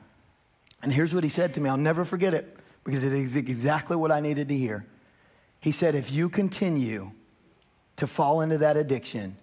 And 0.82 0.90
here's 0.90 1.14
what 1.14 1.22
He 1.22 1.30
said 1.30 1.52
to 1.54 1.60
me 1.60 1.68
I'll 1.68 1.76
never 1.76 2.06
forget 2.06 2.32
it 2.32 2.56
because 2.90 3.04
it 3.04 3.12
is 3.12 3.36
exactly 3.36 3.94
what 3.94 4.10
I 4.10 4.18
needed 4.18 4.48
to 4.48 4.56
hear. 4.56 4.84
He 5.60 5.70
said, 5.70 5.94
if 5.94 6.10
you 6.10 6.28
continue 6.28 7.12
to 7.94 8.08
fall 8.08 8.40
into 8.40 8.58
that 8.58 8.76
addiction, 8.76 9.36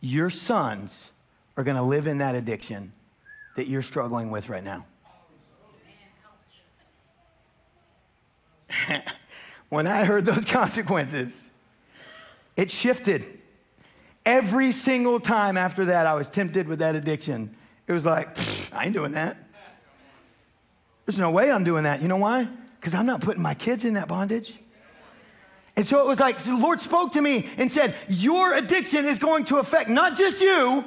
your 0.00 0.30
sons 0.30 1.12
are 1.56 1.62
going 1.62 1.76
to 1.76 1.82
live 1.84 2.08
in 2.08 2.18
that 2.18 2.34
addiction 2.34 2.92
that 3.54 3.68
you're 3.68 3.82
struggling 3.82 4.32
with 4.32 4.48
right 4.48 4.64
now. 4.64 4.84
when 9.68 9.86
I 9.86 10.04
heard 10.04 10.24
those 10.24 10.44
consequences, 10.50 11.48
it 12.56 12.68
shifted. 12.68 13.24
Every 14.26 14.72
single 14.72 15.20
time 15.20 15.56
after 15.56 15.84
that, 15.84 16.04
I 16.04 16.14
was 16.14 16.28
tempted 16.30 16.66
with 16.66 16.80
that 16.80 16.96
addiction. 16.96 17.54
It 17.86 17.92
was 17.92 18.04
like, 18.04 18.36
I 18.72 18.86
ain't 18.86 18.94
doing 18.94 19.12
that. 19.12 19.36
There's 21.06 21.20
no 21.20 21.30
way 21.30 21.52
I'm 21.52 21.62
doing 21.62 21.84
that. 21.84 22.02
You 22.02 22.08
know 22.08 22.16
why? 22.16 22.48
Because 22.80 22.94
I'm 22.94 23.06
not 23.06 23.20
putting 23.20 23.42
my 23.42 23.54
kids 23.54 23.84
in 23.84 23.94
that 23.94 24.08
bondage. 24.08 24.58
And 25.76 25.86
so 25.86 26.00
it 26.00 26.06
was 26.06 26.18
like, 26.18 26.40
so 26.40 26.50
the 26.50 26.62
Lord 26.62 26.80
spoke 26.80 27.12
to 27.12 27.20
me 27.20 27.48
and 27.56 27.70
said, 27.70 27.94
Your 28.08 28.54
addiction 28.54 29.06
is 29.06 29.18
going 29.18 29.44
to 29.46 29.58
affect 29.58 29.88
not 29.88 30.16
just 30.16 30.40
you, 30.40 30.84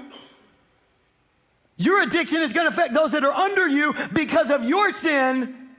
your 1.77 2.01
addiction 2.03 2.41
is 2.41 2.53
going 2.53 2.67
to 2.67 2.73
affect 2.73 2.93
those 2.93 3.11
that 3.11 3.23
are 3.23 3.33
under 3.33 3.67
you 3.67 3.93
because 4.13 4.51
of 4.51 4.65
your 4.65 4.91
sin. 4.91 5.69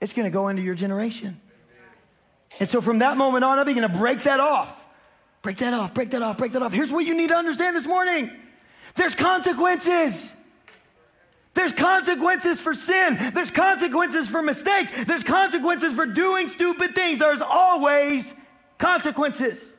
It's 0.00 0.12
going 0.12 0.26
to 0.26 0.30
go 0.30 0.48
into 0.48 0.62
your 0.62 0.74
generation. 0.74 1.40
And 2.60 2.68
so 2.68 2.80
from 2.80 3.00
that 3.00 3.16
moment 3.16 3.44
on, 3.44 3.58
I'm 3.58 3.66
going 3.66 3.80
to 3.80 3.88
break 3.88 4.20
that 4.24 4.40
off. 4.40 4.86
Break 5.42 5.58
that 5.58 5.72
off, 5.72 5.94
break 5.94 6.10
that 6.10 6.22
off, 6.22 6.36
break 6.36 6.52
that 6.52 6.62
off. 6.62 6.72
Here's 6.72 6.92
what 6.92 7.04
you 7.04 7.16
need 7.16 7.28
to 7.28 7.36
understand 7.36 7.76
this 7.76 7.86
morning 7.86 8.30
there's 8.94 9.14
consequences. 9.14 10.34
There's 11.58 11.72
consequences 11.72 12.60
for 12.60 12.72
sin. 12.72 13.18
There's 13.34 13.50
consequences 13.50 14.28
for 14.28 14.42
mistakes. 14.42 14.92
There's 15.06 15.24
consequences 15.24 15.92
for 15.92 16.06
doing 16.06 16.46
stupid 16.46 16.94
things. 16.94 17.18
There's 17.18 17.40
always 17.40 18.32
consequences. 18.78 19.74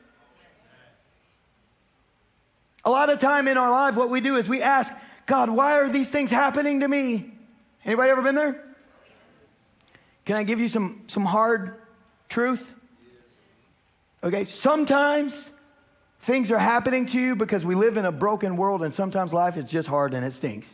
A 2.84 2.90
lot 2.90 3.08
of 3.08 3.18
time 3.18 3.48
in 3.48 3.56
our 3.56 3.70
life, 3.70 3.96
what 3.96 4.10
we 4.10 4.20
do 4.20 4.36
is 4.36 4.46
we 4.46 4.60
ask, 4.60 4.92
God, 5.24 5.48
why 5.48 5.78
are 5.78 5.88
these 5.88 6.10
things 6.10 6.30
happening 6.30 6.80
to 6.80 6.88
me? 6.88 7.32
Anybody 7.82 8.10
ever 8.10 8.20
been 8.20 8.34
there? 8.34 8.62
Can 10.26 10.36
I 10.36 10.42
give 10.42 10.60
you 10.60 10.68
some, 10.68 11.04
some 11.06 11.24
hard 11.24 11.76
truth? 12.28 12.74
Okay, 14.22 14.44
sometimes 14.44 15.50
things 16.20 16.50
are 16.50 16.58
happening 16.58 17.06
to 17.06 17.18
you 17.18 17.36
because 17.36 17.64
we 17.64 17.74
live 17.74 17.96
in 17.96 18.04
a 18.04 18.12
broken 18.12 18.58
world, 18.58 18.82
and 18.82 18.92
sometimes 18.92 19.32
life 19.32 19.56
is 19.56 19.64
just 19.64 19.88
hard 19.88 20.12
and 20.12 20.26
it 20.26 20.32
stinks. 20.32 20.70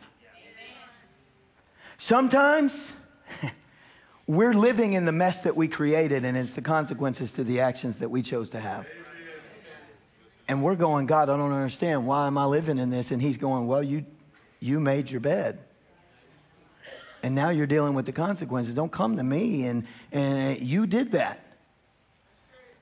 Sometimes 1.97 2.93
we're 4.27 4.53
living 4.53 4.93
in 4.93 5.05
the 5.05 5.11
mess 5.11 5.41
that 5.41 5.55
we 5.55 5.67
created, 5.67 6.23
and 6.23 6.37
it's 6.37 6.53
the 6.53 6.61
consequences 6.61 7.31
to 7.33 7.43
the 7.43 7.61
actions 7.61 7.99
that 7.99 8.09
we 8.09 8.21
chose 8.21 8.51
to 8.51 8.59
have. 8.59 8.87
And 10.47 10.63
we're 10.63 10.75
going, 10.75 11.07
God, 11.07 11.29
I 11.29 11.35
don't 11.35 11.51
understand. 11.51 12.07
Why 12.07 12.27
am 12.27 12.37
I 12.37 12.45
living 12.45 12.77
in 12.79 12.89
this? 12.89 13.11
And 13.11 13.21
He's 13.21 13.37
going, 13.37 13.67
Well, 13.67 13.83
you, 13.83 14.05
you 14.59 14.79
made 14.79 15.09
your 15.09 15.19
bed. 15.19 15.59
And 17.23 17.33
now 17.35 17.49
you're 17.49 17.67
dealing 17.67 17.95
with 17.95 18.05
the 18.05 18.11
consequences. 18.11 18.73
Don't 18.73 18.91
come 18.91 19.17
to 19.17 19.23
me, 19.23 19.65
and, 19.65 19.85
and 20.11 20.55
uh, 20.55 20.59
you 20.61 20.85
did 20.85 21.13
that. 21.13 21.43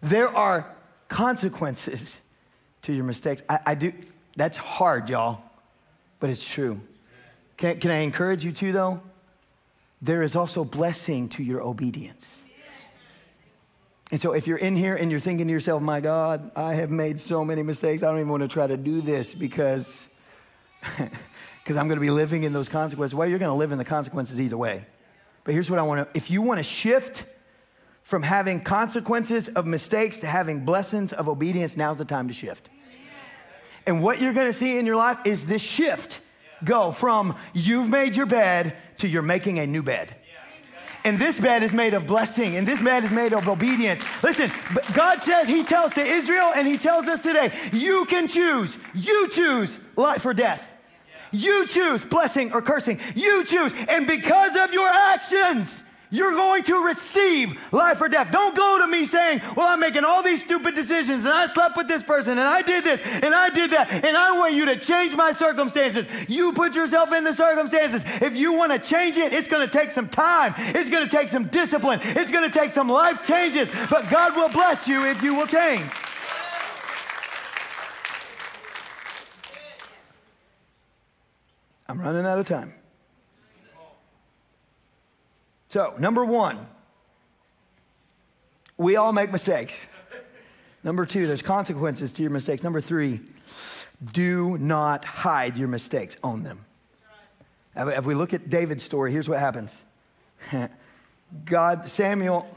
There 0.01 0.28
are 0.28 0.69
consequences 1.08 2.21
to 2.84 2.93
your 2.93 3.06
mistakes. 3.06 3.41
I, 3.49 3.60
I 3.65 3.75
do, 3.75 3.93
that's 4.36 4.58
hard, 4.58 5.10
y'all, 5.10 5.41
but 6.19 6.30
it's 6.30 6.47
true. 6.47 6.82
Can, 7.58 7.80
can 7.80 7.91
I 7.91 7.98
encourage 7.98 8.44
you 8.44 8.52
too, 8.52 8.72
though? 8.72 9.02
There 10.02 10.24
is 10.24 10.36
also 10.36 10.63
blessing 10.63 11.30
to 11.30 11.44
your 11.44 11.62
obedience. 11.62 12.41
And 14.12 14.22
so, 14.22 14.34
if 14.34 14.46
you're 14.46 14.58
in 14.58 14.76
here 14.76 14.96
and 14.96 15.10
you're 15.10 15.20
thinking 15.20 15.48
to 15.48 15.54
yourself, 15.54 15.82
my 15.82 16.00
God, 16.00 16.52
I 16.56 16.76
have 16.76 16.91
made 16.91 17.20
so 17.20 17.44
many 17.44 17.63
mistakes, 17.63 18.04
I 18.04 18.08
don't 18.08 18.20
even 18.20 18.30
want 18.30 18.41
to 18.41 18.48
try 18.48 18.68
to 18.68 18.78
do 18.78 19.02
this 19.02 19.34
because, 19.34 20.08
because 20.98 21.76
I'm 21.76 21.88
going 21.88 21.98
to 21.98 22.06
be 22.06 22.12
living 22.12 22.44
in 22.44 22.54
those 22.54 22.70
consequences. 22.70 23.15
Well, 23.15 23.28
you're 23.28 23.39
going 23.39 23.52
to 23.52 23.58
live 23.58 23.72
in 23.72 23.78
the 23.78 23.86
consequences 23.86 24.39
either 24.39 24.58
way. 24.58 24.86
But 25.44 25.54
here's 25.54 25.70
what 25.72 25.80
I 25.80 25.84
want 25.84 26.13
to 26.13 26.18
if 26.18 26.30
you 26.30 26.44
want 26.44 26.60
to 26.60 26.63
shift 26.63 27.26
from 28.04 28.22
having 28.22 28.62
consequences 28.62 29.50
of 29.50 29.65
mistakes 29.65 30.20
to 30.20 30.28
having 30.28 30.65
blessings 30.65 31.12
of 31.12 31.28
obedience, 31.28 31.76
now's 31.76 31.98
the 31.98 32.06
time 32.06 32.28
to 32.28 32.34
shift. 32.34 32.70
And 33.88 34.04
what 34.04 34.22
you're 34.22 34.34
going 34.34 34.48
to 34.48 34.54
see 34.54 34.78
in 34.78 34.86
your 34.86 34.96
life 34.96 35.20
is 35.26 35.48
this 35.48 35.62
shift 35.62 36.22
go 36.63 36.91
from 36.91 37.36
you've 37.54 37.89
made 37.89 38.15
your 38.15 38.26
bed 38.26 38.76
to 38.98 39.08
you're 39.08 39.22
making 39.22 39.60
a 39.60 39.68
new 39.68 39.84
bed. 39.84 40.15
And 41.04 41.20
this 41.20 41.39
bed 41.39 41.62
is 41.62 41.72
made 41.72 41.94
of 41.94 42.08
blessing, 42.08 42.56
and 42.56 42.68
this 42.68 42.82
bed 42.82 43.04
is 43.04 43.12
made 43.12 43.32
of 43.32 43.48
obedience. 43.48 44.02
Listen, 44.24 44.50
God 44.94 45.22
says, 45.22 45.48
He 45.48 45.63
tells 45.63 45.94
to 45.94 46.02
Israel, 46.02 46.52
and 46.56 46.68
He 46.68 46.80
tells 46.80 47.06
us 47.06 47.22
today, 47.22 47.52
you 47.72 48.06
can 48.06 48.28
choose. 48.28 48.80
You 48.96 49.30
choose 49.30 49.80
life 49.96 50.26
or 50.26 50.34
death. 50.34 50.74
You 51.32 51.68
choose 51.68 52.04
blessing 52.04 52.54
or 52.54 52.62
cursing. 52.63 53.00
You 53.13 53.46
choose. 53.46 53.72
And 53.88 54.08
because 54.08 54.56
of 54.56 54.74
your 54.74 54.89
actions, 54.89 55.84
you're 56.15 56.34
going 56.34 56.63
to 56.63 56.86
receive 56.86 57.73
life 57.73 58.01
or 58.01 58.08
death. 58.08 58.32
Don't 58.32 58.56
go 58.56 58.80
to 58.80 58.88
me 58.88 59.06
saying, 59.06 59.41
Well, 59.56 59.67
I'm 59.67 59.80
making 59.80 60.04
all 60.04 60.23
these 60.23 60.43
stupid 60.43 60.75
decisions 60.75 61.25
and 61.25 61.34
I 61.34 61.47
slept 61.47 61.78
with 61.78 61.88
this 61.88 62.04
person 62.04 62.32
and 62.32 62.41
I 62.41 62.62
did 62.62 62.84
this 62.84 63.01
and 63.06 63.34
I 63.34 63.49
did 63.49 63.71
that 63.71 63.91
and 63.91 64.17
I 64.17 64.38
want 64.38 64.54
you 64.54 64.65
to 64.65 64.78
change 64.78 65.15
my 65.15 65.32
circumstances. 65.32 66.08
You 66.28 66.54
put 66.54 66.75
yourself 66.75 67.12
in 67.13 67.23
the 67.23 67.34
circumstances. 67.34 68.04
If 68.21 68.36
you 68.36 68.54
want 68.54 68.71
to 68.71 68.80
change 68.80 69.17
it, 69.17 69.34
it's 69.34 69.47
going 69.47 69.65
to 69.65 69.71
take 69.71 69.91
some 69.91 70.08
time, 70.08 70.54
it's 70.58 70.89
going 70.89 71.04
to 71.04 71.10
take 71.10 71.28
some 71.28 71.47
discipline, 71.47 71.99
it's 72.04 72.32
going 72.32 72.49
to 72.49 72.60
take 72.60 72.69
some 72.69 72.89
life 72.89 73.25
changes, 73.28 73.69
but 73.89 74.10
God 74.10 74.36
will 74.36 74.49
bless 74.49 74.88
you 74.88 75.06
if 75.06 75.21
you 75.21 75.36
will 75.36 75.47
change. 75.47 75.86
I'm 81.88 81.99
running 81.99 82.25
out 82.25 82.39
of 82.39 82.47
time. 82.47 82.73
So, 85.76 85.94
number 86.00 86.24
one, 86.24 86.68
We 88.78 88.96
all 88.96 89.12
make 89.12 89.30
mistakes. 89.30 89.90
Number 90.86 91.06
two, 91.06 91.28
there's 91.28 91.42
consequences 91.42 92.14
to 92.14 92.22
your 92.22 92.32
mistakes. 92.32 92.64
Number 92.64 92.80
three, 92.80 93.20
do 94.14 94.58
not 94.58 95.04
hide 95.04 95.58
your 95.58 95.68
mistakes, 95.68 96.16
own 96.24 96.44
them. 96.44 96.64
If 97.76 98.06
we 98.06 98.16
look 98.16 98.34
at 98.34 98.50
David's 98.50 98.84
story, 98.84 99.12
here's 99.12 99.28
what 99.28 99.40
happens 99.40 99.76
God, 101.46 101.90
Samuel, 101.90 102.48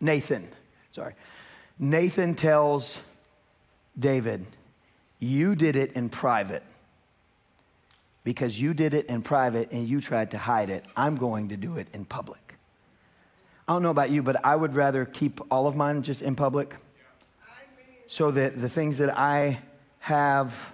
Nathan, 0.00 0.46
sorry, 0.92 1.14
Nathan 1.80 2.36
tells 2.36 3.00
David, 3.98 4.46
You 5.18 5.56
did 5.56 5.74
it 5.74 5.94
in 5.94 6.10
private. 6.10 6.62
Because 8.26 8.60
you 8.60 8.74
did 8.74 8.92
it 8.92 9.06
in 9.06 9.22
private 9.22 9.70
and 9.70 9.86
you 9.86 10.00
tried 10.00 10.32
to 10.32 10.38
hide 10.38 10.68
it, 10.68 10.84
I'm 10.96 11.14
going 11.14 11.50
to 11.50 11.56
do 11.56 11.76
it 11.76 11.86
in 11.92 12.04
public. 12.04 12.56
I 13.68 13.72
don't 13.72 13.84
know 13.84 13.90
about 13.90 14.10
you, 14.10 14.20
but 14.20 14.44
I 14.44 14.56
would 14.56 14.74
rather 14.74 15.04
keep 15.04 15.40
all 15.48 15.68
of 15.68 15.76
mine 15.76 16.02
just 16.02 16.22
in 16.22 16.34
public 16.34 16.74
so 18.08 18.32
that 18.32 18.60
the 18.60 18.68
things 18.68 18.98
that 18.98 19.16
I 19.16 19.60
have, 20.00 20.72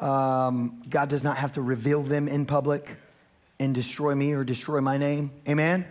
um, 0.00 0.82
God 0.90 1.08
does 1.08 1.22
not 1.22 1.36
have 1.36 1.52
to 1.52 1.62
reveal 1.62 2.02
them 2.02 2.26
in 2.26 2.46
public 2.46 2.96
and 3.60 3.72
destroy 3.72 4.12
me 4.12 4.32
or 4.32 4.42
destroy 4.42 4.80
my 4.80 4.98
name. 4.98 5.30
Amen? 5.48 5.86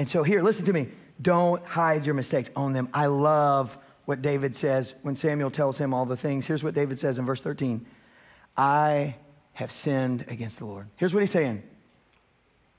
And 0.00 0.08
so, 0.08 0.24
here, 0.24 0.42
listen 0.42 0.66
to 0.66 0.72
me. 0.72 0.88
Don't 1.22 1.64
hide 1.64 2.04
your 2.04 2.16
mistakes, 2.16 2.50
own 2.56 2.72
them. 2.72 2.88
I 2.92 3.06
love 3.06 3.78
what 4.04 4.20
David 4.20 4.56
says 4.56 4.94
when 5.02 5.14
Samuel 5.14 5.52
tells 5.52 5.78
him 5.78 5.94
all 5.94 6.06
the 6.06 6.16
things. 6.16 6.44
Here's 6.44 6.64
what 6.64 6.74
David 6.74 6.98
says 6.98 7.20
in 7.20 7.24
verse 7.24 7.40
13 7.40 7.86
I 8.56 9.14
have 9.58 9.72
sinned 9.72 10.24
against 10.28 10.60
the 10.60 10.64
Lord. 10.64 10.86
Here's 10.94 11.12
what 11.12 11.18
he's 11.18 11.32
saying 11.32 11.64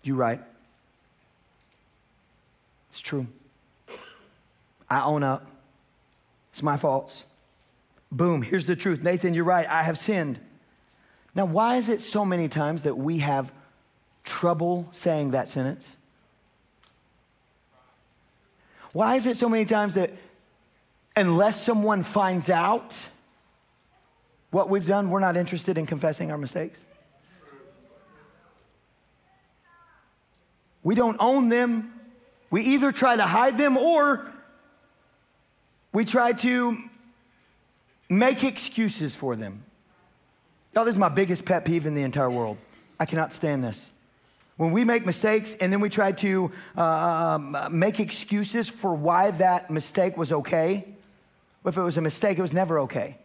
You're 0.02 0.16
right. 0.16 0.40
It's 2.90 3.02
true. 3.02 3.28
I 4.90 5.04
own 5.04 5.22
up. 5.22 5.46
It's 6.52 6.64
my 6.64 6.78
faults. 6.78 7.26
Boom, 8.14 8.42
here's 8.42 8.66
the 8.66 8.78
truth. 8.78 9.04
Nathan, 9.04 9.34
you're 9.34 9.44
right. 9.44 9.68
I 9.68 9.84
have 9.84 10.00
sinned. 10.00 10.40
Now, 11.36 11.44
why 11.46 11.76
is 11.76 11.90
it 11.90 12.02
so 12.02 12.24
many 12.24 12.48
times 12.48 12.84
that 12.84 12.98
we 12.98 13.18
have 13.20 13.52
trouble 14.24 14.88
saying 14.94 15.32
that 15.32 15.50
sentence? 15.50 15.98
Why 18.94 19.16
is 19.18 19.26
it 19.28 19.36
so 19.36 19.50
many 19.50 19.66
times 19.66 19.96
that 19.96 20.12
unless 21.18 21.62
someone 21.62 22.04
finds 22.04 22.50
out 22.50 22.96
what 24.52 24.70
we've 24.70 24.86
done, 24.86 25.10
we're 25.10 25.20
not 25.20 25.38
interested 25.38 25.78
in 25.78 25.86
confessing 25.86 26.32
our 26.32 26.38
mistakes? 26.38 26.84
We 30.84 30.96
don't 30.96 31.18
own 31.20 31.50
them. 31.50 31.94
We 32.50 32.62
either 32.62 32.92
try 32.92 33.16
to 33.16 33.26
hide 33.26 33.58
them 33.58 33.78
or 33.78 34.32
we 35.92 36.06
try 36.06 36.34
to 36.34 36.78
make 38.10 38.44
excuses 38.44 39.14
for 39.14 39.36
them. 39.36 39.64
Y'all, 40.74 40.86
this 40.86 40.96
is 40.96 41.00
my 41.00 41.10
biggest 41.10 41.46
pet 41.46 41.66
peeve 41.66 41.86
in 41.86 41.94
the 41.94 42.04
entire 42.04 42.30
world. 42.30 42.58
I 43.00 43.06
cannot 43.06 43.34
stand 43.34 43.64
this. 43.64 43.92
When 44.58 44.72
we 44.72 44.84
make 44.84 45.06
mistakes 45.06 45.56
and 45.56 45.72
then 45.72 45.80
we 45.80 45.90
try 45.90 46.12
to 46.14 46.52
uh, 46.76 46.82
um, 46.82 47.58
make 47.72 48.00
excuses 48.00 48.68
for 48.68 48.94
why 48.94 49.32
that 49.32 49.72
mistake 49.72 50.18
was 50.18 50.32
okay, 50.32 50.86
if 51.66 51.78
it 51.78 51.82
was 51.82 51.98
a 51.98 52.02
mistake, 52.02 52.38
it 52.38 52.42
was 52.42 52.54
never 52.54 52.80
okay. 52.80 53.18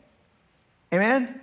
Amen? 0.95 1.41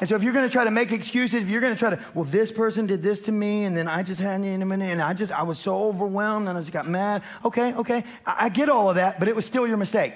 And 0.00 0.08
so 0.08 0.14
if 0.14 0.22
you're 0.22 0.32
going 0.32 0.46
to 0.46 0.52
try 0.52 0.64
to 0.64 0.70
make 0.70 0.92
excuses, 0.92 1.42
if 1.42 1.48
you're 1.48 1.60
going 1.60 1.74
to 1.74 1.78
try 1.78 1.90
to, 1.90 2.00
well, 2.14 2.24
this 2.24 2.50
person 2.50 2.86
did 2.86 3.02
this 3.02 3.20
to 3.22 3.32
me, 3.32 3.64
and 3.64 3.76
then 3.76 3.88
I 3.88 4.02
just 4.02 4.20
had 4.20 4.42
in 4.42 4.62
a 4.62 4.66
minute, 4.66 4.90
and 4.90 5.02
I 5.02 5.12
just, 5.12 5.32
I 5.32 5.42
was 5.42 5.58
so 5.58 5.84
overwhelmed, 5.84 6.48
and 6.48 6.56
I 6.56 6.60
just 6.60 6.72
got 6.72 6.86
mad. 6.86 7.22
Okay, 7.44 7.74
okay, 7.74 8.04
I, 8.24 8.46
I 8.46 8.48
get 8.48 8.68
all 8.68 8.88
of 8.88 8.94
that, 8.94 9.18
but 9.18 9.28
it 9.28 9.36
was 9.36 9.44
still 9.44 9.66
your 9.66 9.76
mistake. 9.76 10.14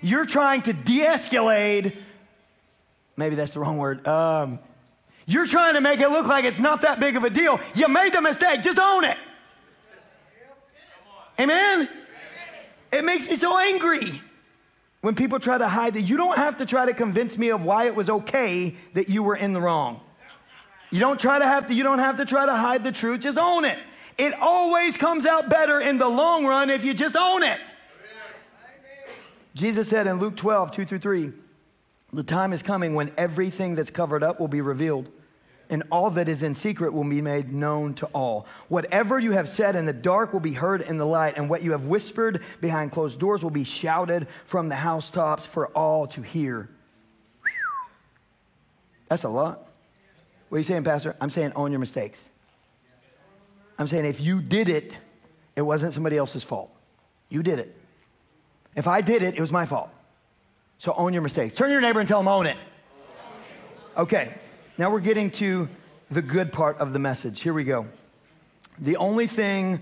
You're 0.00 0.26
trying 0.26 0.62
to 0.62 0.72
de-escalate. 0.72 1.94
Maybe 3.16 3.36
that's 3.36 3.52
the 3.52 3.60
wrong 3.60 3.78
word. 3.78 4.06
Um, 4.06 4.58
you're 5.26 5.46
trying 5.46 5.74
to 5.74 5.80
make 5.80 6.00
it 6.00 6.08
look 6.08 6.26
like 6.26 6.44
it's 6.44 6.58
not 6.58 6.82
that 6.82 6.98
big 6.98 7.16
of 7.16 7.24
a 7.24 7.30
deal. 7.30 7.60
You 7.74 7.88
made 7.88 8.14
the 8.14 8.22
mistake, 8.22 8.62
just 8.62 8.78
own 8.78 9.04
it. 9.04 9.18
Amen? 11.38 11.88
It 12.90 13.04
makes 13.04 13.28
me 13.28 13.36
so 13.36 13.58
angry 13.58 14.22
when 15.06 15.14
people 15.14 15.38
try 15.38 15.56
to 15.56 15.68
hide 15.68 15.94
that. 15.94 16.02
You 16.02 16.16
don't 16.16 16.36
have 16.36 16.56
to 16.56 16.66
try 16.66 16.84
to 16.84 16.92
convince 16.92 17.38
me 17.38 17.50
of 17.50 17.64
why 17.64 17.86
it 17.86 17.94
was 17.94 18.10
okay 18.10 18.74
that 18.94 19.08
you 19.08 19.22
were 19.22 19.36
in 19.36 19.52
the 19.52 19.60
wrong. 19.60 20.00
You 20.90 20.98
don't 20.98 21.20
try 21.20 21.38
to 21.38 21.46
have 21.46 21.68
to, 21.68 21.74
you 21.74 21.84
don't 21.84 22.00
have 22.00 22.16
to 22.16 22.24
try 22.24 22.44
to 22.44 22.52
hide 22.56 22.82
the 22.82 22.90
truth, 22.90 23.20
just 23.20 23.38
own 23.38 23.64
it. 23.64 23.78
It 24.18 24.34
always 24.40 24.96
comes 24.96 25.24
out 25.24 25.48
better 25.48 25.78
in 25.78 25.98
the 25.98 26.08
long 26.08 26.44
run 26.44 26.70
if 26.70 26.84
you 26.84 26.92
just 26.92 27.14
own 27.14 27.44
it. 27.44 27.60
Jesus 29.54 29.88
said 29.88 30.08
in 30.08 30.18
Luke 30.18 30.36
12, 30.36 30.72
2 30.72 30.84
through 30.84 30.98
3, 30.98 31.32
the 32.12 32.24
time 32.24 32.52
is 32.52 32.64
coming 32.64 32.96
when 32.96 33.12
everything 33.16 33.76
that's 33.76 33.90
covered 33.90 34.24
up 34.24 34.40
will 34.40 34.48
be 34.48 34.60
revealed 34.60 35.08
and 35.68 35.82
all 35.90 36.10
that 36.10 36.28
is 36.28 36.42
in 36.42 36.54
secret 36.54 36.92
will 36.92 37.04
be 37.04 37.20
made 37.20 37.52
known 37.52 37.94
to 37.94 38.06
all. 38.06 38.46
Whatever 38.68 39.18
you 39.18 39.32
have 39.32 39.48
said 39.48 39.76
in 39.76 39.86
the 39.86 39.92
dark 39.92 40.32
will 40.32 40.40
be 40.40 40.52
heard 40.52 40.80
in 40.80 40.98
the 40.98 41.06
light, 41.06 41.36
and 41.36 41.50
what 41.50 41.62
you 41.62 41.72
have 41.72 41.84
whispered 41.84 42.42
behind 42.60 42.92
closed 42.92 43.18
doors 43.18 43.42
will 43.42 43.50
be 43.50 43.64
shouted 43.64 44.28
from 44.44 44.68
the 44.68 44.74
housetops 44.74 45.44
for 45.44 45.68
all 45.68 46.06
to 46.08 46.22
hear. 46.22 46.68
That's 49.08 49.24
a 49.24 49.28
lot. 49.28 49.68
What 50.48 50.56
are 50.56 50.58
you 50.58 50.64
saying, 50.64 50.84
Pastor? 50.84 51.16
I'm 51.20 51.30
saying 51.30 51.52
own 51.56 51.72
your 51.72 51.80
mistakes. 51.80 52.28
I'm 53.78 53.86
saying 53.86 54.04
if 54.04 54.20
you 54.20 54.40
did 54.40 54.68
it, 54.68 54.92
it 55.54 55.62
wasn't 55.62 55.92
somebody 55.92 56.16
else's 56.16 56.42
fault. 56.42 56.70
You 57.28 57.42
did 57.42 57.58
it. 57.58 57.74
If 58.74 58.86
I 58.86 59.00
did 59.00 59.22
it, 59.22 59.36
it 59.36 59.40
was 59.40 59.52
my 59.52 59.66
fault. 59.66 59.90
So 60.78 60.94
own 60.94 61.12
your 61.12 61.22
mistakes. 61.22 61.54
Turn 61.54 61.68
to 61.68 61.72
your 61.72 61.80
neighbor 61.80 62.00
and 62.00 62.08
tell 62.08 62.20
him, 62.20 62.28
own 62.28 62.46
it. 62.46 62.56
Okay. 63.96 64.34
Now 64.78 64.90
we're 64.90 65.00
getting 65.00 65.30
to 65.32 65.68
the 66.10 66.22
good 66.22 66.52
part 66.52 66.78
of 66.78 66.92
the 66.92 66.98
message. 66.98 67.40
Here 67.40 67.54
we 67.54 67.64
go. 67.64 67.86
The 68.78 68.96
only 68.96 69.26
thing, 69.26 69.80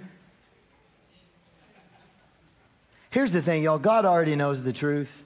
here's 3.10 3.32
the 3.32 3.42
thing, 3.42 3.64
y'all 3.64 3.78
God 3.78 4.04
already 4.04 4.36
knows 4.36 4.62
the 4.62 4.72
truth. 4.72 5.24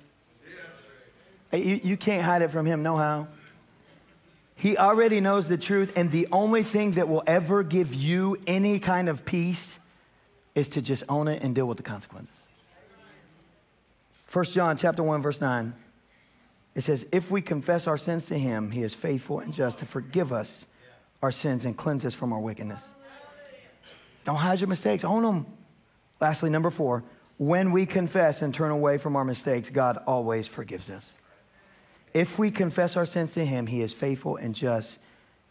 You, 1.52 1.80
you 1.82 1.96
can't 1.96 2.24
hide 2.24 2.42
it 2.42 2.50
from 2.50 2.64
Him, 2.66 2.82
no 2.82 2.96
how. 2.96 3.28
He 4.54 4.76
already 4.76 5.20
knows 5.20 5.48
the 5.48 5.58
truth, 5.58 5.92
and 5.96 6.10
the 6.10 6.26
only 6.32 6.62
thing 6.62 6.92
that 6.92 7.06
will 7.06 7.22
ever 7.26 7.62
give 7.62 7.94
you 7.94 8.38
any 8.46 8.80
kind 8.80 9.08
of 9.08 9.24
peace 9.24 9.78
is 10.54 10.68
to 10.70 10.82
just 10.82 11.04
own 11.08 11.28
it 11.28 11.42
and 11.42 11.54
deal 11.54 11.66
with 11.66 11.76
the 11.76 11.82
consequences. 11.82 12.34
1 14.32 14.44
John 14.46 14.76
chapter 14.76 15.02
1, 15.02 15.22
verse 15.22 15.40
9. 15.40 15.74
It 16.78 16.84
says, 16.84 17.08
if 17.10 17.28
we 17.28 17.42
confess 17.42 17.88
our 17.88 17.98
sins 17.98 18.26
to 18.26 18.38
him, 18.38 18.70
he 18.70 18.82
is 18.82 18.94
faithful 18.94 19.40
and 19.40 19.52
just 19.52 19.80
to 19.80 19.84
forgive 19.84 20.32
us 20.32 20.64
our 21.20 21.32
sins 21.32 21.64
and 21.64 21.76
cleanse 21.76 22.06
us 22.06 22.14
from 22.14 22.32
our 22.32 22.38
wickedness. 22.38 22.88
Don't 24.22 24.36
hide 24.36 24.60
your 24.60 24.68
mistakes, 24.68 25.02
own 25.02 25.24
them. 25.24 25.46
Lastly, 26.20 26.50
number 26.50 26.70
four, 26.70 27.02
when 27.36 27.72
we 27.72 27.84
confess 27.84 28.42
and 28.42 28.54
turn 28.54 28.70
away 28.70 28.96
from 28.96 29.16
our 29.16 29.24
mistakes, 29.24 29.70
God 29.70 30.00
always 30.06 30.46
forgives 30.46 30.88
us. 30.88 31.18
If 32.14 32.38
we 32.38 32.48
confess 32.48 32.96
our 32.96 33.06
sins 33.06 33.34
to 33.34 33.44
him, 33.44 33.66
he 33.66 33.82
is 33.82 33.92
faithful 33.92 34.36
and 34.36 34.54
just 34.54 35.00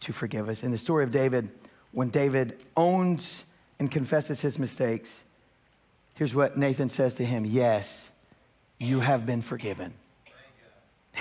to 0.00 0.14
forgive 0.14 0.48
us. 0.48 0.62
In 0.62 0.70
the 0.70 0.78
story 0.78 1.04
of 1.04 1.10
David, 1.10 1.50
when 1.92 2.08
David 2.08 2.58
owns 2.74 3.44
and 3.78 3.90
confesses 3.90 4.40
his 4.40 4.58
mistakes, 4.58 5.24
here's 6.16 6.34
what 6.34 6.56
Nathan 6.56 6.88
says 6.88 7.12
to 7.16 7.24
him 7.26 7.44
Yes, 7.44 8.12
you 8.78 9.00
have 9.00 9.26
been 9.26 9.42
forgiven. 9.42 9.92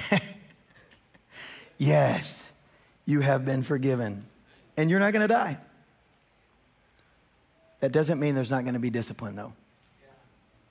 yes, 1.77 2.51
you 3.05 3.21
have 3.21 3.45
been 3.45 3.63
forgiven. 3.63 4.25
And 4.75 4.89
you're 4.89 4.99
not 4.99 5.13
going 5.13 5.27
to 5.27 5.33
die. 5.33 5.57
That 7.79 7.91
doesn't 7.91 8.19
mean 8.19 8.35
there's 8.35 8.51
not 8.51 8.63
going 8.63 8.73
to 8.73 8.79
be 8.79 8.89
discipline, 8.89 9.35
though. 9.35 9.53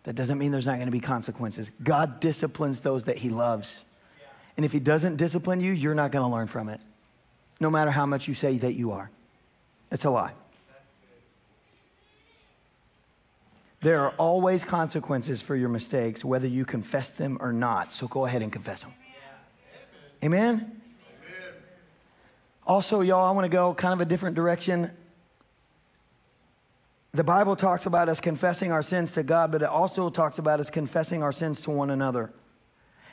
That 0.05 0.15
doesn't 0.15 0.39
mean 0.39 0.53
there's 0.53 0.67
not 0.67 0.77
going 0.77 0.87
to 0.87 0.93
be 0.93 1.01
consequences. 1.01 1.71
God 1.83 2.21
disciplines 2.21 2.81
those 2.81 3.05
that 3.05 3.19
He 3.19 3.29
loves. 3.29 3.85
And 4.57 4.65
if 4.65 4.73
He 4.73 4.79
doesn't 4.79 5.17
discipline 5.17 5.61
you, 5.61 5.73
you're 5.73 5.95
not 5.95 6.13
going 6.13 6.25
to 6.25 6.33
learn 6.33 6.47
from 6.47 6.69
it, 6.69 6.81
no 7.59 7.71
matter 7.71 7.91
how 7.91 8.07
much 8.07 8.29
you 8.29 8.35
say 8.35 8.57
that 8.59 8.75
you 8.75 8.93
are. 8.93 9.11
It's 9.91 10.05
a 10.05 10.11
lie. 10.11 10.33
There 13.83 14.01
are 14.03 14.11
always 14.13 14.65
consequences 14.65 15.43
for 15.43 15.55
your 15.55 15.69
mistakes, 15.69 16.25
whether 16.25 16.49
you 16.49 16.65
confess 16.65 17.11
them 17.11 17.39
or 17.41 17.53
not. 17.53 17.93
So 17.93 18.09
go 18.09 18.27
ahead 18.27 18.43
and 18.43 18.53
confess 18.53 18.83
them. 18.83 18.93
Amen? 20.25 20.55
Amen? 20.55 20.73
Also, 22.67 23.01
y'all, 23.01 23.27
I 23.27 23.31
want 23.33 23.45
to 23.45 23.49
go 23.49 23.75
kind 23.75 23.93
of 23.93 24.01
a 24.01 24.05
different 24.05 24.37
direction. 24.37 24.91
The 27.13 27.25
Bible 27.25 27.57
talks 27.57 27.87
about 27.87 28.09
us 28.09 28.21
confessing 28.21 28.73
our 28.73 28.83
sins 28.83 29.15
to 29.15 29.23
God, 29.23 29.53
but 29.53 29.63
it 29.63 29.69
also 29.69 30.11
talks 30.11 30.39
about 30.39 30.61
us 30.61 30.71
confessing 30.71 31.23
our 31.23 31.33
sins 31.33 31.63
to 31.63 31.71
one 31.71 31.91
another. 31.91 32.33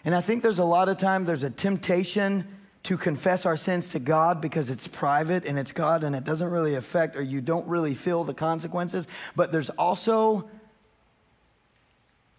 And 0.05 0.13
I 0.13 0.21
think 0.21 0.43
there's 0.43 0.59
a 0.59 0.65
lot 0.65 0.89
of 0.89 0.97
time 0.97 1.25
there's 1.25 1.43
a 1.43 1.49
temptation 1.49 2.47
to 2.83 2.97
confess 2.97 3.45
our 3.45 3.55
sins 3.55 3.87
to 3.89 3.99
God 3.99 4.41
because 4.41 4.69
it's 4.69 4.87
private 4.87 5.45
and 5.45 5.57
it's 5.57 5.71
God 5.71 6.03
and 6.03 6.15
it 6.15 6.25
doesn't 6.25 6.49
really 6.49 6.75
affect 6.75 7.15
or 7.15 7.21
you 7.21 7.39
don't 7.39 7.65
really 7.67 7.95
feel 7.95 8.25
the 8.25 8.33
consequences. 8.33 9.07
But 9.35 9.53
there's 9.53 9.69
also 9.69 10.49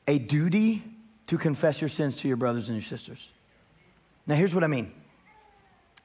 a 0.07 0.19
duty 0.19 0.83
to 1.29 1.39
confess 1.39 1.81
your 1.81 1.89
sins 1.89 2.17
to 2.17 2.29
your 2.29 2.37
brothers 2.37 2.69
and 2.69 2.77
your 2.77 2.83
sisters. 2.83 3.31
Now, 4.27 4.35
here's 4.35 4.55
what 4.55 4.65
I 4.65 4.69
mean. 4.69 4.93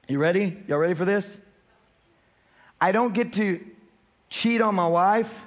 You 0.08 0.18
ready? 0.18 0.62
Y'all 0.66 0.78
ready 0.78 0.94
for 0.94 1.04
this? 1.04 1.38
I 2.80 2.92
don't 2.92 3.14
get 3.14 3.32
to 3.34 3.64
cheat 4.28 4.60
on 4.60 4.74
my 4.74 4.86
wife 4.86 5.46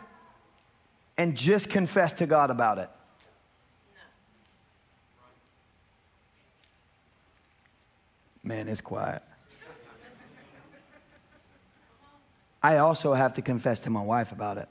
and 1.17 1.35
just 1.35 1.69
confess 1.69 2.13
to 2.15 2.25
God 2.25 2.49
about 2.49 2.77
it. 2.77 2.89
Man, 8.43 8.67
it's 8.67 8.81
quiet. 8.81 9.21
I 12.61 12.77
also 12.77 13.13
have 13.13 13.33
to 13.33 13.41
confess 13.41 13.81
to 13.81 13.89
my 13.89 14.01
wife 14.01 14.31
about 14.31 14.57
it. 14.57 14.69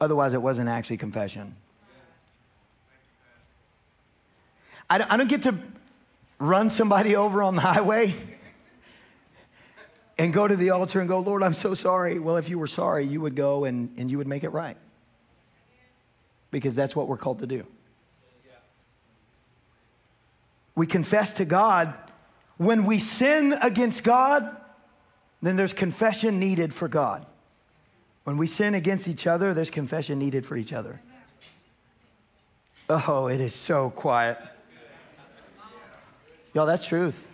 Otherwise, 0.00 0.34
it 0.34 0.42
wasn't 0.42 0.68
actually 0.68 0.96
confession. 0.96 1.56
I 4.90 4.98
don't, 4.98 5.10
I 5.10 5.16
don't 5.16 5.28
get 5.28 5.42
to 5.42 5.54
run 6.42 6.70
somebody 6.70 7.14
over 7.14 7.42
on 7.42 7.54
the 7.54 7.60
highway 7.60 8.14
and 10.18 10.32
go 10.32 10.46
to 10.46 10.56
the 10.56 10.70
altar 10.70 10.98
and 10.98 11.08
go, 11.08 11.20
Lord, 11.20 11.42
I'm 11.42 11.54
so 11.54 11.74
sorry. 11.74 12.18
Well, 12.18 12.36
if 12.36 12.48
you 12.48 12.58
were 12.58 12.66
sorry, 12.66 13.04
you 13.06 13.20
would 13.20 13.36
go 13.36 13.64
and, 13.64 13.94
and 13.96 14.10
you 14.10 14.18
would 14.18 14.26
make 14.26 14.42
it 14.42 14.50
right. 14.50 14.76
Because 16.50 16.74
that's 16.74 16.96
what 16.96 17.06
we're 17.06 17.16
called 17.16 17.38
to 17.38 17.46
do. 17.46 17.64
We 20.74 20.86
confess 20.86 21.34
to 21.34 21.44
God. 21.44 21.94
When 22.56 22.86
we 22.86 22.98
sin 22.98 23.54
against 23.62 24.02
God, 24.02 24.56
then 25.42 25.56
there's 25.56 25.72
confession 25.72 26.40
needed 26.40 26.74
for 26.74 26.88
God. 26.88 27.24
When 28.24 28.36
we 28.36 28.46
sin 28.46 28.74
against 28.74 29.08
each 29.08 29.26
other, 29.26 29.54
there's 29.54 29.70
confession 29.70 30.18
needed 30.18 30.44
for 30.44 30.56
each 30.56 30.72
other. 30.72 31.00
Oh, 32.88 33.28
it 33.28 33.40
is 33.40 33.54
so 33.54 33.90
quiet. 33.90 34.38
Y'all, 36.54 36.66
that's 36.66 36.86
truth. 36.86 37.28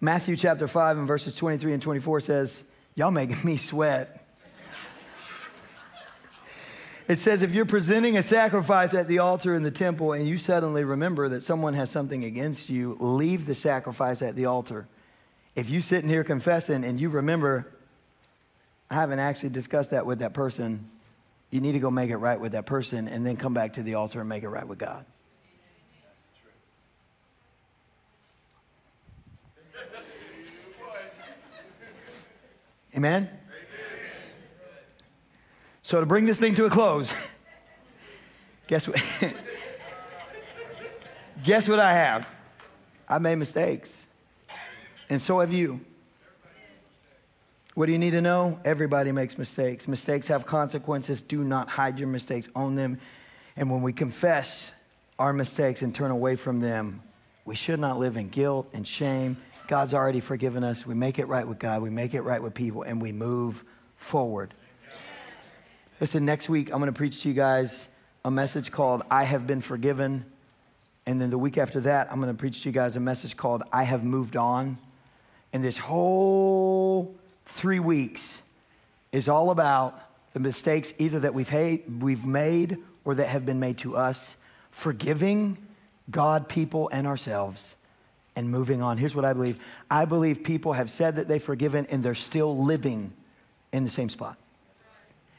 Matthew 0.00 0.36
chapter 0.36 0.68
5 0.68 0.98
and 0.98 1.08
verses 1.08 1.34
23 1.34 1.72
and 1.72 1.82
24 1.82 2.20
says, 2.20 2.64
Y'all 2.94 3.10
making 3.10 3.38
me 3.44 3.56
sweat. 3.56 4.20
It 7.06 7.16
says, 7.16 7.42
if 7.42 7.54
you're 7.54 7.66
presenting 7.66 8.16
a 8.16 8.22
sacrifice 8.22 8.94
at 8.94 9.08
the 9.08 9.18
altar 9.18 9.54
in 9.54 9.62
the 9.62 9.70
temple 9.70 10.14
and 10.14 10.26
you 10.26 10.38
suddenly 10.38 10.84
remember 10.84 11.28
that 11.28 11.44
someone 11.44 11.74
has 11.74 11.90
something 11.90 12.24
against 12.24 12.70
you, 12.70 12.96
leave 12.98 13.44
the 13.44 13.54
sacrifice 13.54 14.22
at 14.22 14.36
the 14.36 14.46
altar. 14.46 14.86
If 15.54 15.68
you 15.68 15.80
sitting 15.80 16.08
here 16.08 16.24
confessing 16.24 16.82
and 16.82 16.98
you 16.98 17.10
remember, 17.10 17.70
I 18.90 18.94
haven't 18.94 19.18
actually 19.18 19.50
discussed 19.50 19.90
that 19.90 20.06
with 20.06 20.20
that 20.20 20.32
person, 20.32 20.88
you 21.54 21.60
need 21.60 21.72
to 21.72 21.78
go 21.78 21.88
make 21.88 22.10
it 22.10 22.16
right 22.16 22.40
with 22.40 22.50
that 22.50 22.66
person 22.66 23.06
and 23.06 23.24
then 23.24 23.36
come 23.36 23.54
back 23.54 23.74
to 23.74 23.84
the 23.84 23.94
altar 23.94 24.18
and 24.18 24.28
make 24.28 24.42
it 24.42 24.48
right 24.48 24.66
with 24.66 24.76
God. 24.76 25.06
Amen? 32.96 33.30
So, 35.82 36.00
to 36.00 36.06
bring 36.06 36.26
this 36.26 36.40
thing 36.40 36.56
to 36.56 36.64
a 36.64 36.70
close, 36.70 37.14
guess 38.66 38.88
what? 38.88 39.00
guess 41.44 41.68
what 41.68 41.78
I 41.78 41.92
have? 41.92 42.28
I 43.08 43.18
made 43.18 43.36
mistakes. 43.36 44.08
And 45.08 45.20
so 45.20 45.38
have 45.38 45.52
you. 45.52 45.80
What 47.74 47.86
do 47.86 47.92
you 47.92 47.98
need 47.98 48.12
to 48.12 48.20
know? 48.20 48.60
Everybody 48.64 49.10
makes 49.10 49.36
mistakes. 49.36 49.88
Mistakes 49.88 50.28
have 50.28 50.46
consequences. 50.46 51.22
Do 51.22 51.42
not 51.42 51.68
hide 51.68 51.98
your 51.98 52.06
mistakes, 52.06 52.48
own 52.54 52.76
them. 52.76 52.98
And 53.56 53.68
when 53.68 53.82
we 53.82 53.92
confess 53.92 54.70
our 55.18 55.32
mistakes 55.32 55.82
and 55.82 55.92
turn 55.92 56.12
away 56.12 56.36
from 56.36 56.60
them, 56.60 57.02
we 57.44 57.56
should 57.56 57.80
not 57.80 57.98
live 57.98 58.16
in 58.16 58.28
guilt 58.28 58.68
and 58.72 58.86
shame. 58.86 59.36
God's 59.66 59.92
already 59.92 60.20
forgiven 60.20 60.62
us. 60.62 60.86
We 60.86 60.94
make 60.94 61.18
it 61.18 61.26
right 61.26 61.46
with 61.46 61.58
God, 61.58 61.82
we 61.82 61.90
make 61.90 62.14
it 62.14 62.22
right 62.22 62.40
with 62.40 62.54
people, 62.54 62.82
and 62.82 63.02
we 63.02 63.10
move 63.10 63.64
forward. 63.96 64.54
Listen, 66.00 66.24
next 66.24 66.48
week 66.48 66.70
I'm 66.70 66.78
going 66.78 66.92
to 66.92 66.96
preach 66.96 67.22
to 67.22 67.28
you 67.28 67.34
guys 67.34 67.88
a 68.24 68.30
message 68.30 68.70
called 68.70 69.02
I 69.10 69.24
Have 69.24 69.48
Been 69.48 69.60
Forgiven. 69.60 70.24
And 71.06 71.20
then 71.20 71.30
the 71.30 71.38
week 71.38 71.58
after 71.58 71.80
that, 71.80 72.10
I'm 72.10 72.20
going 72.20 72.32
to 72.32 72.38
preach 72.38 72.62
to 72.62 72.68
you 72.68 72.72
guys 72.72 72.96
a 72.96 73.00
message 73.00 73.36
called 73.36 73.64
I 73.72 73.82
Have 73.82 74.04
Moved 74.04 74.36
On. 74.36 74.78
And 75.52 75.64
this 75.64 75.76
whole 75.76 77.14
three 77.46 77.80
weeks 77.80 78.42
is 79.12 79.28
all 79.28 79.50
about 79.50 80.00
the 80.32 80.40
mistakes 80.40 80.92
either 80.98 81.20
that 81.20 81.34
we've, 81.34 81.48
hate, 81.48 81.84
we've 82.00 82.24
made 82.24 82.78
or 83.04 83.14
that 83.14 83.28
have 83.28 83.46
been 83.46 83.60
made 83.60 83.78
to 83.78 83.96
us, 83.96 84.36
forgiving 84.70 85.58
God, 86.10 86.48
people, 86.48 86.88
and 86.92 87.06
ourselves, 87.06 87.76
and 88.34 88.50
moving 88.50 88.82
on. 88.82 88.98
Here's 88.98 89.14
what 89.14 89.24
I 89.24 89.32
believe 89.32 89.60
I 89.90 90.04
believe 90.04 90.42
people 90.42 90.72
have 90.72 90.90
said 90.90 91.16
that 91.16 91.28
they've 91.28 91.42
forgiven 91.42 91.86
and 91.90 92.02
they're 92.02 92.14
still 92.14 92.56
living 92.56 93.12
in 93.72 93.84
the 93.84 93.90
same 93.90 94.08
spot 94.08 94.38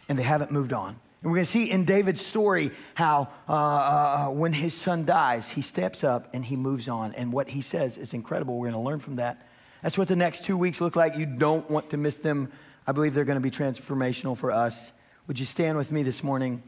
and 0.07 0.17
they 0.17 0.23
haven't 0.23 0.51
moved 0.51 0.73
on. 0.73 0.89
And 1.21 1.31
we're 1.31 1.37
going 1.37 1.45
to 1.45 1.51
see 1.51 1.71
in 1.71 1.85
David's 1.85 2.23
story 2.23 2.71
how 2.93 3.29
uh, 3.49 3.53
uh, 3.53 4.29
when 4.29 4.53
his 4.53 4.73
son 4.73 5.05
dies, 5.05 5.49
he 5.49 5.61
steps 5.61 6.03
up 6.03 6.29
and 6.33 6.45
he 6.45 6.55
moves 6.55 6.87
on. 6.87 7.13
And 7.15 7.33
what 7.33 7.49
he 7.49 7.61
says 7.61 7.97
is 7.97 8.13
incredible. 8.13 8.59
We're 8.59 8.69
going 8.69 8.83
to 8.83 8.87
learn 8.87 8.99
from 8.99 9.15
that. 9.15 9.47
That's 9.85 9.99
what 9.99 10.07
the 10.07 10.15
next 10.15 10.45
two 10.45 10.57
weeks 10.57 10.81
look 10.81 10.95
like. 10.95 11.15
You 11.15 11.27
don't 11.27 11.69
want 11.69 11.91
to 11.91 11.97
miss 11.97 12.15
them. 12.15 12.51
I 12.87 12.91
believe 12.91 13.13
they're 13.13 13.23
going 13.23 13.37
to 13.37 13.39
be 13.39 13.51
transformational 13.51 14.35
for 14.35 14.49
us. 14.49 14.91
Would 15.27 15.37
you 15.37 15.45
stand 15.45 15.77
with 15.77 15.91
me 15.91 16.01
this 16.01 16.23
morning? 16.23 16.63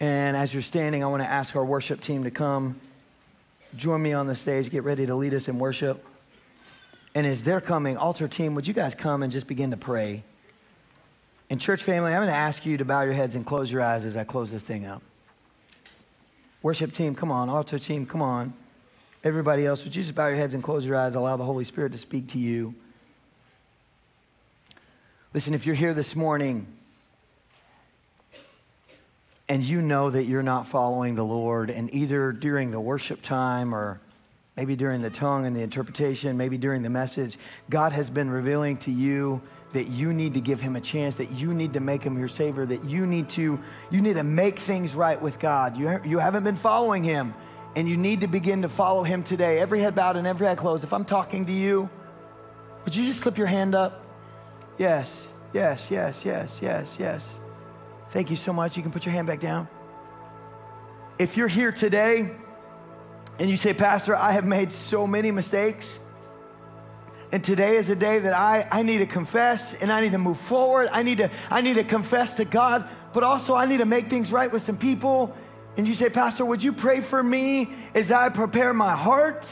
And 0.00 0.36
as 0.36 0.52
you're 0.52 0.60
standing, 0.60 1.04
I 1.04 1.06
want 1.06 1.22
to 1.22 1.30
ask 1.30 1.54
our 1.54 1.64
worship 1.64 2.00
team 2.00 2.24
to 2.24 2.32
come 2.32 2.80
join 3.76 4.02
me 4.02 4.12
on 4.12 4.26
the 4.26 4.34
stage, 4.34 4.70
get 4.70 4.82
ready 4.82 5.06
to 5.06 5.14
lead 5.14 5.34
us 5.34 5.46
in 5.46 5.60
worship. 5.60 6.04
And 7.14 7.28
as 7.28 7.44
they're 7.44 7.60
coming, 7.60 7.96
altar 7.96 8.26
team, 8.26 8.56
would 8.56 8.66
you 8.66 8.74
guys 8.74 8.96
come 8.96 9.22
and 9.22 9.30
just 9.30 9.46
begin 9.46 9.70
to 9.70 9.76
pray? 9.76 10.24
And, 11.48 11.60
church 11.60 11.84
family, 11.84 12.10
I'm 12.10 12.22
going 12.22 12.26
to 12.26 12.34
ask 12.34 12.66
you 12.66 12.76
to 12.78 12.84
bow 12.84 13.02
your 13.02 13.12
heads 13.12 13.36
and 13.36 13.46
close 13.46 13.70
your 13.70 13.82
eyes 13.82 14.04
as 14.04 14.16
I 14.16 14.24
close 14.24 14.50
this 14.50 14.64
thing 14.64 14.84
up. 14.84 15.00
Worship 16.60 16.90
team, 16.90 17.14
come 17.14 17.30
on. 17.30 17.48
Altar 17.48 17.78
team, 17.78 18.04
come 18.04 18.20
on. 18.20 18.52
Everybody 19.24 19.64
else, 19.64 19.82
would 19.84 19.96
you 19.96 20.02
just 20.02 20.14
bow 20.14 20.26
your 20.26 20.36
heads 20.36 20.52
and 20.52 20.62
close 20.62 20.84
your 20.84 20.96
eyes? 20.96 21.14
Allow 21.14 21.38
the 21.38 21.44
Holy 21.44 21.64
Spirit 21.64 21.92
to 21.92 21.98
speak 21.98 22.28
to 22.28 22.38
you. 22.38 22.74
Listen, 25.32 25.54
if 25.54 25.64
you're 25.64 25.74
here 25.74 25.94
this 25.94 26.14
morning 26.14 26.66
and 29.48 29.64
you 29.64 29.80
know 29.80 30.10
that 30.10 30.24
you're 30.24 30.42
not 30.42 30.66
following 30.66 31.14
the 31.14 31.24
Lord, 31.24 31.70
and 31.70 31.92
either 31.94 32.32
during 32.32 32.70
the 32.70 32.78
worship 32.78 33.22
time 33.22 33.74
or 33.74 33.98
maybe 34.58 34.76
during 34.76 35.00
the 35.00 35.08
tongue 35.08 35.46
and 35.46 35.56
the 35.56 35.62
interpretation, 35.62 36.36
maybe 36.36 36.58
during 36.58 36.82
the 36.82 36.90
message, 36.90 37.38
God 37.70 37.92
has 37.92 38.10
been 38.10 38.28
revealing 38.28 38.76
to 38.78 38.90
you 38.90 39.40
that 39.72 39.84
you 39.84 40.12
need 40.12 40.34
to 40.34 40.40
give 40.40 40.60
him 40.60 40.76
a 40.76 40.80
chance, 40.82 41.14
that 41.14 41.30
you 41.30 41.54
need 41.54 41.72
to 41.72 41.80
make 41.80 42.02
him 42.02 42.18
your 42.18 42.28
savior, 42.28 42.66
that 42.66 42.84
you 42.84 43.06
need 43.06 43.30
to 43.30 43.58
you 43.90 44.02
need 44.02 44.14
to 44.14 44.22
make 44.22 44.58
things 44.58 44.94
right 44.94 45.20
with 45.20 45.38
God. 45.38 45.78
You, 45.78 45.98
you 46.04 46.18
haven't 46.18 46.44
been 46.44 46.56
following 46.56 47.02
him, 47.02 47.34
and 47.76 47.88
you 47.88 47.96
need 47.96 48.20
to 48.20 48.28
begin 48.28 48.62
to 48.62 48.68
follow 48.68 49.02
him 49.02 49.22
today. 49.22 49.58
Every 49.58 49.80
head 49.80 49.94
bowed 49.94 50.16
and 50.16 50.26
every 50.26 50.46
eye 50.46 50.54
closed. 50.54 50.84
If 50.84 50.92
I'm 50.92 51.04
talking 51.04 51.46
to 51.46 51.52
you, 51.52 51.88
would 52.84 52.94
you 52.94 53.04
just 53.06 53.20
slip 53.20 53.36
your 53.38 53.46
hand 53.46 53.74
up? 53.74 54.00
Yes, 54.78 55.28
yes, 55.52 55.90
yes, 55.90 56.24
yes, 56.24 56.60
yes, 56.62 56.96
yes. 56.98 57.28
Thank 58.10 58.30
you 58.30 58.36
so 58.36 58.52
much. 58.52 58.76
You 58.76 58.82
can 58.82 58.92
put 58.92 59.04
your 59.04 59.12
hand 59.12 59.26
back 59.26 59.40
down. 59.40 59.68
If 61.18 61.36
you're 61.36 61.48
here 61.48 61.72
today 61.72 62.32
and 63.38 63.50
you 63.50 63.56
say, 63.56 63.74
Pastor, 63.74 64.14
I 64.14 64.32
have 64.32 64.44
made 64.44 64.70
so 64.70 65.06
many 65.06 65.30
mistakes. 65.30 66.00
And 67.32 67.42
today 67.42 67.76
is 67.76 67.90
a 67.90 67.96
day 67.96 68.20
that 68.20 68.34
I, 68.34 68.68
I 68.70 68.82
need 68.82 68.98
to 68.98 69.06
confess 69.06 69.74
and 69.74 69.92
I 69.92 70.00
need 70.00 70.12
to 70.12 70.18
move 70.18 70.38
forward. 70.38 70.88
I 70.92 71.02
need 71.02 71.18
to, 71.18 71.30
I 71.50 71.60
need 71.60 71.74
to 71.74 71.84
confess 71.84 72.34
to 72.34 72.44
God, 72.44 72.88
but 73.12 73.24
also 73.24 73.54
I 73.54 73.66
need 73.66 73.78
to 73.78 73.86
make 73.86 74.08
things 74.08 74.30
right 74.30 74.52
with 74.52 74.62
some 74.62 74.76
people. 74.76 75.34
And 75.76 75.88
you 75.88 75.94
say, 75.94 76.08
Pastor, 76.08 76.44
would 76.44 76.62
you 76.62 76.72
pray 76.72 77.00
for 77.00 77.22
me 77.22 77.70
as 77.94 78.12
I 78.12 78.28
prepare 78.28 78.72
my 78.72 78.92
heart 78.92 79.46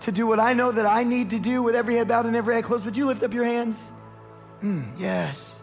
to 0.00 0.12
do 0.12 0.26
what 0.26 0.40
I 0.40 0.54
know 0.54 0.72
that 0.72 0.86
I 0.86 1.04
need 1.04 1.30
to 1.30 1.38
do 1.38 1.62
with 1.62 1.74
every 1.74 1.96
head 1.96 2.08
bowed 2.08 2.26
and 2.26 2.34
every 2.34 2.56
eye 2.56 2.62
closed? 2.62 2.84
Would 2.84 2.96
you 2.96 3.06
lift 3.06 3.22
up 3.22 3.34
your 3.34 3.44
hands? 3.44 3.82
Mm, 4.62 4.98
yes. 4.98 5.54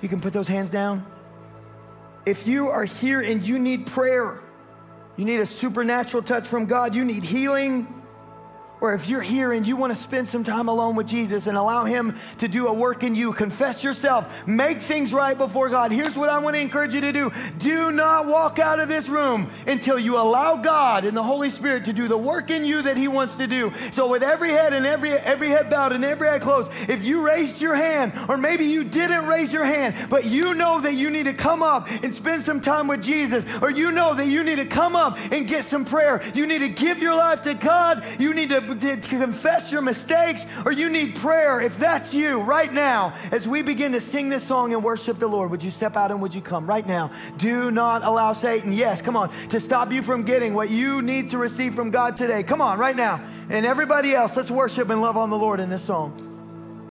You 0.00 0.08
can 0.08 0.20
put 0.20 0.32
those 0.32 0.48
hands 0.48 0.70
down. 0.70 1.06
If 2.26 2.46
you 2.46 2.68
are 2.68 2.84
here 2.84 3.20
and 3.20 3.42
you 3.42 3.58
need 3.58 3.86
prayer, 3.86 4.40
you 5.16 5.24
need 5.24 5.40
a 5.40 5.46
supernatural 5.46 6.22
touch 6.22 6.46
from 6.46 6.66
God, 6.66 6.94
you 6.94 7.04
need 7.04 7.24
healing 7.24 7.99
or 8.80 8.94
if 8.94 9.08
you're 9.08 9.20
here 9.20 9.52
and 9.52 9.66
you 9.66 9.76
want 9.76 9.92
to 9.92 9.98
spend 9.98 10.28
some 10.28 10.44
time 10.44 10.68
alone 10.68 10.96
with 10.96 11.06
Jesus 11.06 11.46
and 11.46 11.56
allow 11.56 11.84
Him 11.84 12.16
to 12.38 12.48
do 12.48 12.68
a 12.68 12.72
work 12.72 13.02
in 13.02 13.14
you, 13.14 13.32
confess 13.32 13.84
yourself, 13.84 14.46
make 14.46 14.80
things 14.80 15.12
right 15.12 15.36
before 15.36 15.68
God. 15.68 15.92
Here's 15.92 16.16
what 16.16 16.28
I 16.28 16.38
want 16.38 16.56
to 16.56 16.60
encourage 16.60 16.94
you 16.94 17.00
to 17.02 17.12
do 17.12 17.32
do 17.58 17.92
not 17.92 18.26
walk 18.26 18.58
out 18.58 18.80
of 18.80 18.88
this 18.88 19.08
room 19.08 19.50
until 19.66 19.98
you 19.98 20.16
allow 20.16 20.56
God 20.56 21.04
and 21.04 21.16
the 21.16 21.22
Holy 21.22 21.50
Spirit 21.50 21.84
to 21.86 21.92
do 21.92 22.08
the 22.08 22.18
work 22.18 22.50
in 22.50 22.64
you 22.64 22.82
that 22.82 22.96
He 22.96 23.08
wants 23.08 23.36
to 23.36 23.46
do. 23.46 23.72
So, 23.92 24.08
with 24.08 24.22
every 24.22 24.50
head 24.50 24.72
and 24.72 24.86
every, 24.86 25.12
every 25.12 25.48
head 25.48 25.70
bowed 25.70 25.92
and 25.92 26.04
every 26.04 26.28
eye 26.28 26.38
closed, 26.38 26.70
if 26.88 27.04
you 27.04 27.26
raised 27.26 27.60
your 27.60 27.74
hand, 27.74 28.12
or 28.28 28.36
maybe 28.36 28.64
you 28.64 28.84
didn't 28.84 29.26
raise 29.26 29.52
your 29.52 29.64
hand, 29.64 30.08
but 30.08 30.24
you 30.24 30.54
know 30.54 30.80
that 30.80 30.94
you 30.94 31.10
need 31.10 31.24
to 31.24 31.34
come 31.34 31.62
up 31.62 31.90
and 32.02 32.14
spend 32.14 32.42
some 32.42 32.60
time 32.60 32.88
with 32.88 33.02
Jesus, 33.02 33.44
or 33.60 33.70
you 33.70 33.92
know 33.92 34.14
that 34.14 34.26
you 34.26 34.42
need 34.44 34.56
to 34.56 34.66
come 34.66 34.96
up 34.96 35.18
and 35.30 35.46
get 35.46 35.64
some 35.64 35.84
prayer, 35.84 36.22
you 36.34 36.46
need 36.46 36.60
to 36.60 36.68
give 36.68 36.98
your 37.00 37.14
life 37.14 37.42
to 37.42 37.54
God, 37.54 38.04
you 38.18 38.34
need 38.34 38.50
to 38.50 38.69
to 38.74 38.96
confess 38.96 39.72
your 39.72 39.82
mistakes 39.82 40.46
or 40.64 40.72
you 40.72 40.88
need 40.88 41.16
prayer, 41.16 41.60
if 41.60 41.76
that's 41.78 42.14
you 42.14 42.40
right 42.40 42.72
now, 42.72 43.14
as 43.32 43.46
we 43.46 43.62
begin 43.62 43.92
to 43.92 44.00
sing 44.00 44.28
this 44.28 44.44
song 44.44 44.72
and 44.72 44.82
worship 44.82 45.18
the 45.18 45.28
Lord, 45.28 45.50
would 45.50 45.62
you 45.62 45.70
step 45.70 45.96
out 45.96 46.10
and 46.10 46.20
would 46.22 46.34
you 46.34 46.40
come 46.40 46.66
right 46.66 46.86
now? 46.86 47.10
Do 47.36 47.70
not 47.70 48.04
allow 48.04 48.32
Satan, 48.32 48.72
yes, 48.72 49.02
come 49.02 49.16
on, 49.16 49.30
to 49.48 49.60
stop 49.60 49.92
you 49.92 50.02
from 50.02 50.22
getting 50.22 50.54
what 50.54 50.70
you 50.70 51.02
need 51.02 51.30
to 51.30 51.38
receive 51.38 51.74
from 51.74 51.90
God 51.90 52.16
today. 52.16 52.42
Come 52.42 52.60
on, 52.60 52.78
right 52.78 52.96
now. 52.96 53.20
And 53.48 53.66
everybody 53.66 54.14
else, 54.14 54.36
let's 54.36 54.50
worship 54.50 54.90
and 54.90 55.00
love 55.00 55.16
on 55.16 55.30
the 55.30 55.38
Lord 55.38 55.60
in 55.60 55.70
this 55.70 55.82
song. 55.82 56.29